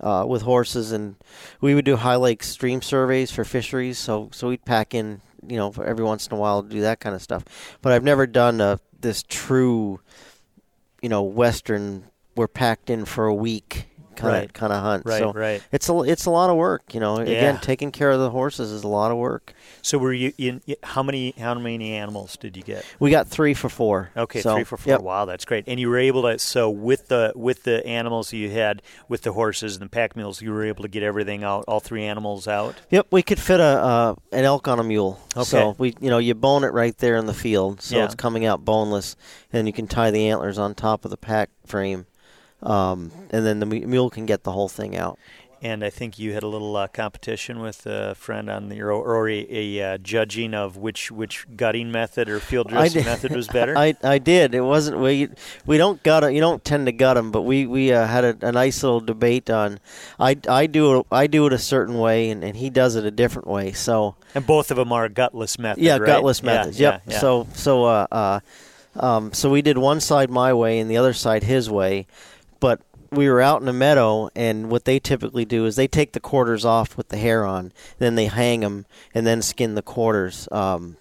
[0.03, 1.17] uh, with horses, and
[1.61, 3.99] we would do high lake stream surveys for fisheries.
[3.99, 7.01] So so we'd pack in, you know, for every once in a while do that
[7.01, 7.45] kind of stuff.
[7.83, 10.01] But I've never done uh, this true,
[11.01, 12.05] you know, western.
[12.35, 15.05] We're packed in for a week kind of kind of hunt.
[15.07, 15.63] Right, so right.
[15.73, 16.95] it's a it's a lot of work.
[16.95, 17.25] You know, Yeah.
[17.25, 19.55] again, taking care of the horses is a lot of work.
[19.83, 20.61] So were you in?
[20.83, 22.85] How many how many animals did you get?
[22.99, 24.11] We got three for four.
[24.17, 24.93] Okay, So, three for four.
[24.93, 25.01] Yep.
[25.03, 25.65] Wow, that's great.
[25.67, 29.33] And you were able to so with the with the animals you had with the
[29.33, 32.47] horses and the pack mules, you were able to get everything out, all three animals
[32.49, 32.75] out.
[32.91, 35.19] Yep, we could fit a uh, an elk on a mule.
[35.37, 35.45] Okay.
[35.45, 38.05] So we, you know, you bone it right there in the field, so Yeah.
[38.05, 39.17] it's coming out boneless,
[39.53, 42.07] and you can tie the antlers on top of the pack frame,
[42.63, 45.19] um, and then the mule can get the whole thing out.
[45.65, 48.91] And I think you had a little uh, competition with a friend on the or,
[48.91, 53.47] or a, a uh, judging of which which gutting method or field dressing method was
[53.47, 53.79] better.
[53.79, 54.57] I, I did.
[54.57, 55.29] It wasn't we
[55.65, 58.49] we don't gut You don't tend to gut them, but we we uh, had a,
[58.49, 59.79] a nice little debate on.
[60.19, 63.05] I, I do it I do it a certain way, and, and he does it
[63.05, 63.71] a different way.
[63.71, 65.87] So and both of them are gutless methods.
[65.87, 66.07] yeah, right?
[66.07, 66.81] gutless methods.
[66.81, 67.03] yeah, yep.
[67.07, 67.19] yeah.
[67.21, 68.41] So so uh, uh,
[68.97, 72.07] um, so we did one side my way and the other side his way,
[73.13, 76.21] we were out in the meadow, and what they typically do is they take the
[76.21, 80.49] quarters off with the hair on, then they hang them and then skin the quarters.
[80.51, 80.97] Um,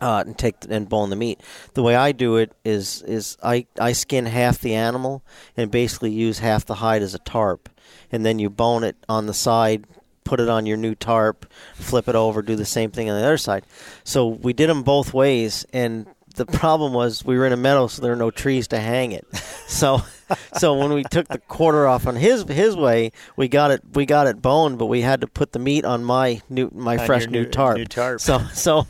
[0.00, 1.40] uh, and take and bone the meat.
[1.74, 5.22] The way I do it is is I, I skin half the animal
[5.56, 7.68] and basically use half the hide as a tarp,
[8.10, 9.84] and then you bone it on the side,
[10.24, 13.24] put it on your new tarp, flip it over, do the same thing on the
[13.24, 13.64] other side.
[14.02, 17.86] So we did them both ways, and the problem was we were in a meadow,
[17.86, 19.26] so there were no trees to hang it.
[19.66, 20.02] So
[20.56, 24.06] so when we took the quarter off on his his way, we got it we
[24.06, 27.06] got it boned, but we had to put the meat on my new my On
[27.06, 27.76] fresh new, new- tarp.
[27.76, 28.20] new tarp.
[28.20, 28.86] So so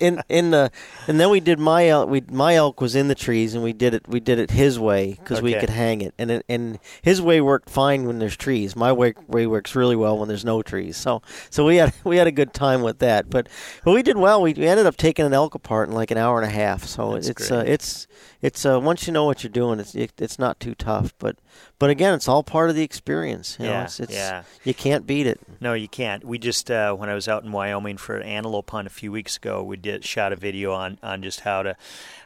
[0.00, 0.70] in in the
[1.06, 2.08] and then we did my elk.
[2.08, 4.78] We my elk was in the trees, and we did it we did it his
[4.78, 8.36] way because we could hang it, and it, and his way worked fine when there's
[8.36, 8.74] trees.
[8.76, 10.96] My way way works really well when there's no trees.
[10.96, 13.30] So so we had we had a good time with that.
[13.30, 13.48] But
[13.84, 14.42] but we did well.
[14.42, 16.84] We, we ended up taking an elk apart in like an hour and a half.
[16.84, 18.06] So That's it's uh, it's
[18.42, 21.14] it's uh, once you know what you're doing, it's it, it's not too tough.
[21.18, 21.36] But
[21.78, 23.56] but again, it's all part of the experience.
[23.58, 24.42] You know, Yeah, it's, it's yeah.
[24.64, 25.40] you can't beat it.
[25.60, 26.24] No, you can't.
[26.24, 29.12] We just uh, when I was out in Wyoming for an antelope hunt a few
[29.12, 31.76] weeks ago, we did shot a video on, on just how to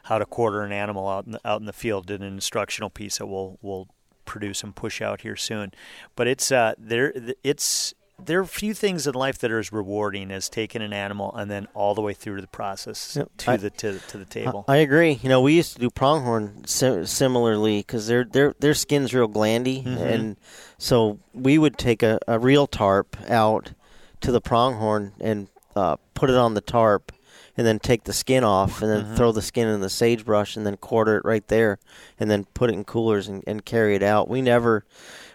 [0.03, 2.07] how to quarter an animal out in the, out in the field.
[2.07, 3.87] Did an instructional piece that we'll we'll
[4.25, 5.71] produce and push out here soon.
[6.15, 7.13] But it's uh there
[7.43, 7.93] it's
[8.23, 11.51] there are few things in life that are as rewarding as taking an animal and
[11.51, 13.29] then all the way through the process Yep.
[13.37, 14.65] to I- the to, to the table.
[14.67, 15.19] I agree.
[15.21, 19.27] You know, we used to do pronghorn sim- similarly because their their their skin's real
[19.27, 20.01] glandy, Mm-hmm.
[20.03, 20.35] and
[20.79, 23.73] so we would take a, a real tarp out
[24.21, 27.11] to the pronghorn and uh, put it on the tarp,
[27.55, 29.15] and then take the skin off, and then Mm-hmm.
[29.15, 31.77] throw the skin in the sagebrush, and then quarter it right there,
[32.19, 34.27] and then put it in coolers and, and carry it out.
[34.27, 34.85] We never.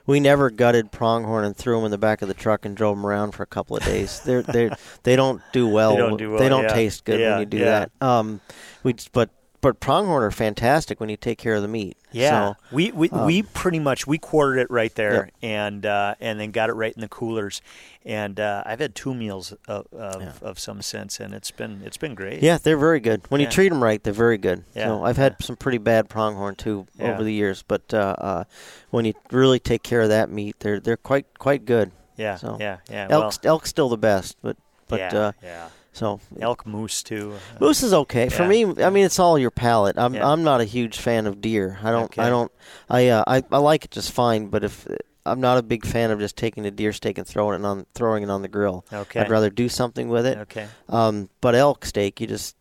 [0.06, 2.96] We never gutted pronghorn and threw them in the back of the truck and drove
[2.96, 4.20] them around for a couple of days.
[4.20, 4.70] They're they
[5.04, 5.92] they don't do well.
[5.92, 6.74] They don't do well, They don't yeah.
[6.74, 7.86] taste good Yeah, when you do yeah.
[8.00, 8.06] that.
[8.06, 8.40] Um,
[8.82, 9.30] we but
[9.60, 11.96] but pronghorn are fantastic when you take care of the meat.
[12.12, 16.14] Yeah, So, we we, um, we pretty much we quartered it right there, and uh,
[16.20, 17.60] and then got it right in the coolers,
[18.04, 20.32] and uh, I've had two meals of of, Yeah.
[20.42, 22.42] of some sense, and it's been it's been great.
[22.42, 23.22] yeah, they're very good.
[23.28, 24.64] When you treat them right, they're very good.
[24.74, 27.12] Yeah, So I've had some pretty bad pronghorn too Yeah.
[27.14, 28.44] over the years, but uh, uh,
[28.90, 31.92] when you really take care of that meat, they're they're quite quite good.
[32.16, 33.06] yeah, So, yeah, yeah.
[33.10, 34.56] Elk's elk's still the best, but
[34.88, 35.68] but yeah, uh, yeah.
[35.92, 37.34] So Elk moose too.
[37.34, 38.48] uh, Moose is okay for Yeah.
[38.72, 38.82] me.
[38.84, 39.98] I mean, it's all your palate.
[39.98, 40.26] I'm Yeah.
[40.28, 41.78] I'm not a huge fan of deer.
[41.82, 42.22] I don't Okay.
[42.22, 42.50] I don't
[42.88, 44.46] I uh, I I like it just fine.
[44.48, 44.86] But if
[45.24, 47.86] I'm not a big fan of just taking a deer steak and throwing it on
[47.94, 48.84] throwing it on the grill.
[48.92, 49.20] Okay.
[49.20, 50.38] I'd rather do something with it.
[50.38, 50.66] Okay.
[50.88, 52.56] Um, but elk steak, you just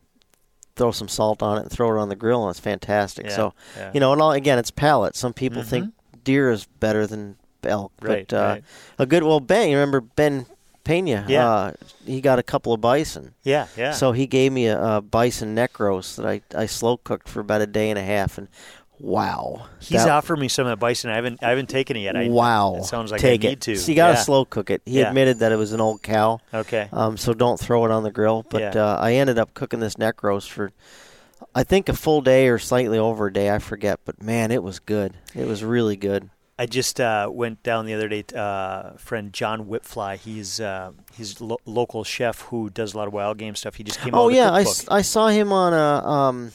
[0.75, 3.25] throw some salt on it and throw it on the grill, and it's fantastic.
[3.27, 3.53] Yeah, So
[3.93, 5.15] you know, and all, again, it's palate.
[5.15, 5.67] Some people Mhm.
[5.67, 8.63] think deer is better than elk, Right, but uh, right.
[8.99, 9.69] a good well Ben.
[9.69, 10.45] You remember Ben
[10.92, 11.26] Pena?
[11.28, 11.50] Yeah.
[11.50, 11.72] Uh,
[12.06, 13.34] he got a couple of bison.
[13.44, 13.94] Yeah, yeah.
[13.94, 17.39] So he gave me a, a bison neck roast that I, I slow cooked for
[17.39, 18.48] about a day and a half, and
[19.00, 21.10] wow, he's that- offered me some of that bison.
[21.10, 22.16] I haven't I haven't taken it yet.
[22.16, 22.76] I, wow.
[22.76, 23.50] It sounds like Take I it.
[23.50, 23.76] need to.
[23.78, 24.20] So you got to Yeah.
[24.24, 24.82] slow cook it.
[24.86, 25.08] He Yeah.
[25.10, 26.88] admitted that it was an old cow, Okay.
[26.92, 28.46] um, so don't throw it on the grill.
[28.50, 28.86] But Yeah.
[28.94, 30.72] uh, I ended up cooking this neck roast for,
[31.56, 33.50] I think a full day or slightly over a day.
[33.50, 35.14] I forget, but man, it was good.
[35.36, 36.30] It was really good.
[36.62, 38.22] I just uh, went down the other day.
[38.22, 43.07] To, Uh, friend Jon Wipfli, he's uh, he's lo- local chef who does a lot
[43.07, 43.76] of wild game stuff.
[43.76, 46.07] He just came Oh yeah, I, saw him on a.
[46.07, 46.51] Um,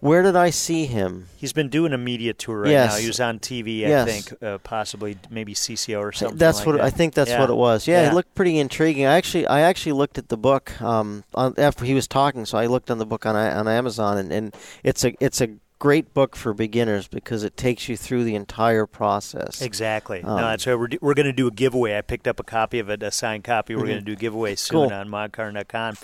[0.00, 1.26] where did I see him?
[1.36, 2.92] He's been doing a media tour right Yes.
[2.92, 3.00] now.
[3.00, 4.06] He was on TV, I Yes.
[4.28, 6.38] think, uh, possibly maybe CCO or something.
[6.38, 6.82] That's like what that.
[6.84, 7.14] I think.
[7.14, 7.40] That's Yeah.
[7.40, 7.88] what it was.
[7.88, 8.10] Yeah, Yeah.
[8.10, 9.06] it looked pretty intriguing.
[9.06, 12.58] I actually, I actually looked at the book um, on, after he was talking, so
[12.58, 14.54] I looked on the book on on Amazon, and, and
[14.84, 15.48] it's a it's a
[15.78, 19.62] great book for beginners because it takes you through the entire process.
[19.62, 20.22] Exactly.
[20.22, 21.96] Um, no, that's we're, we're going to do a giveaway.
[21.96, 23.74] I picked up a copy of it, a signed copy.
[23.76, 24.92] We're going to do a giveaway soon Cool.
[24.92, 25.94] on modcarn.com.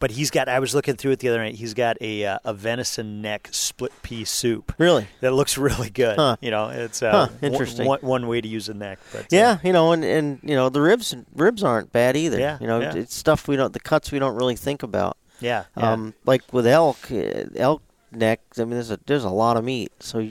[0.00, 2.38] But he's got, I was looking through it the other night, he's got a, uh,
[2.44, 4.72] a venison neck split pea soup.
[4.78, 5.08] Really?
[5.20, 6.16] That looks really good.
[6.16, 6.36] Huh.
[6.40, 7.86] You know, it's uh, Huh, one- interesting.
[7.86, 8.98] One, one way to use a neck.
[9.12, 12.38] But uh, Yeah, you know, and, and you know the ribs ribs aren't bad either.
[12.38, 12.94] Yeah, you know, yeah.
[12.94, 15.16] it's stuff we don't the cuts we don't really think about.
[15.40, 15.92] yeah, yeah.
[15.92, 17.82] Um, like with elk, uh, elk
[18.12, 18.40] neck.
[18.56, 20.30] I mean, there's a there's a lot of meat, so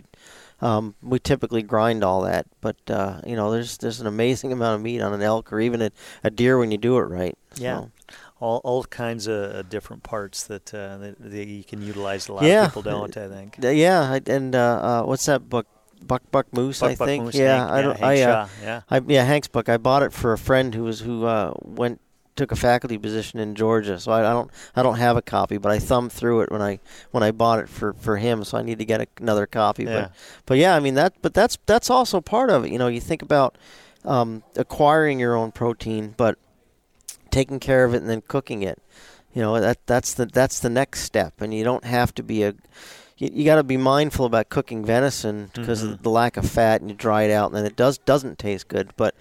[0.61, 2.45] um, we typically grind all that.
[2.61, 5.59] But uh, you know, there's there's an amazing amount of meat on an elk or
[5.59, 5.91] even a,
[6.23, 7.37] a deer when you do it right.
[7.55, 7.79] Yeah.
[7.81, 7.91] So,
[8.39, 12.27] all, all kinds of uh, different parts that, uh, that, that you can utilize.
[12.27, 12.65] A lot Yeah.
[12.65, 13.55] of people don't, I think.
[13.59, 15.65] yeah, and uh, uh, what's that book?
[16.05, 17.23] Buck Buck Moose, Buck, I Buck, think.
[17.25, 17.97] Moose, yeah, Hank, I don't.
[17.99, 18.81] Hank I, uh, yeah.
[18.91, 19.67] I, yeah, Hank's book.
[19.69, 21.99] I bought it for a friend who was who uh, went
[22.37, 23.99] took a faculty position in Georgia.
[23.99, 26.61] So I, I don't I don't have a copy, but I thumbed through it when
[26.61, 26.79] I
[27.11, 28.43] when I bought it for, for him.
[28.45, 29.83] So I need to get a, another copy.
[29.83, 29.93] Yeah.
[29.93, 30.11] But
[30.45, 31.15] but yeah, I mean that.
[31.21, 32.71] But that's that's also part of it.
[32.71, 33.57] You know, you think about
[34.05, 36.37] um, acquiring your own protein, but
[37.29, 38.81] taking care of it and then cooking it.
[39.33, 42.43] You know that that's the that's the next step, and you don't have to be
[42.43, 42.53] a
[43.17, 45.93] you, you got to be mindful about cooking venison because Mhm.
[45.93, 48.39] of the lack of fat, and you dry it out, and then it does doesn't
[48.39, 48.91] taste good.
[48.95, 49.13] But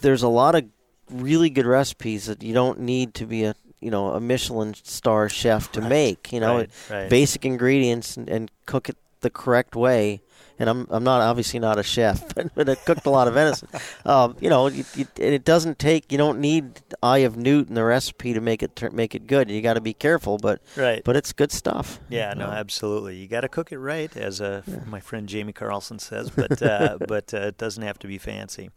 [0.00, 0.64] there's a lot of
[1.10, 5.28] really good recipes that you don't need to be a you know a Michelin star
[5.28, 6.32] chef to Right, make.
[6.32, 7.10] You know, right, right.
[7.10, 10.20] basic ingredients and, and cook it the correct way.
[10.58, 13.34] And I'm I'm not obviously not a chef, but, but I cooked a lot of
[13.34, 13.68] venison.
[14.06, 14.86] Um, you know, and
[15.18, 18.92] it doesn't take you don't need eye of newt in the recipe to make it
[18.94, 19.50] make it good.
[19.50, 21.02] You got to be careful, but Right.
[21.04, 22.00] but it's good stuff.
[22.08, 23.16] Yeah, no, absolutely.
[23.16, 26.96] You got to cook it right, as uh, my friend Jamie Carlson says, but uh,
[27.06, 28.70] but uh, it doesn't have to be fancy.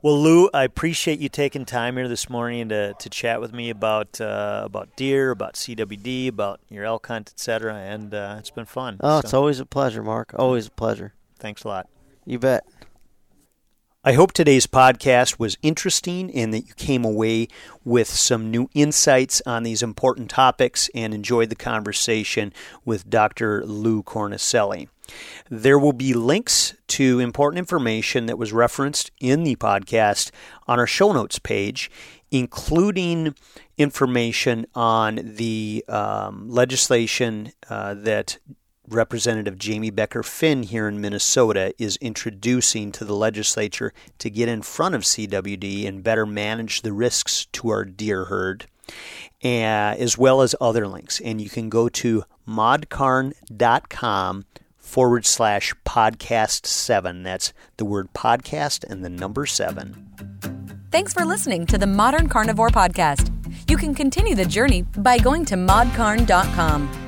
[0.00, 3.68] Well, Lou, I appreciate you taking time here this morning to, to chat with me
[3.68, 7.74] about uh, about deer, about CWD, about your elk hunt, etc.
[7.74, 8.96] And uh, it's been fun.
[9.00, 10.32] Oh, So, it's always a pleasure, Mark.
[10.38, 11.05] Always a pleasure.
[11.38, 11.88] Thanks a lot.
[12.24, 12.64] You bet.
[14.06, 17.48] I hope today's podcast was interesting and that you came away
[17.84, 22.52] with some new insights on these important topics and enjoyed the conversation
[22.84, 23.64] with Dr.
[23.66, 24.88] Lou Cornicelli.
[25.50, 30.30] There will be links to important information that was referenced in the podcast
[30.68, 31.90] on our show notes page,
[32.30, 33.34] including
[33.76, 38.38] information on the um, legislation uh, that
[38.88, 44.62] Representative Jamie Becker Finn here in Minnesota is introducing to the legislature to get in
[44.62, 48.66] front of CWD and better manage the risks to our deer herd,
[49.44, 51.20] uh, as well as other links.
[51.20, 54.44] And you can go to modcarn.com
[54.76, 57.22] forward slash podcast seven.
[57.22, 60.06] That's the word podcast and the number seven.
[60.92, 63.32] Thanks for listening to the Modern Carnivore Podcast.
[63.68, 67.05] You can continue the journey by going to modcarn.com.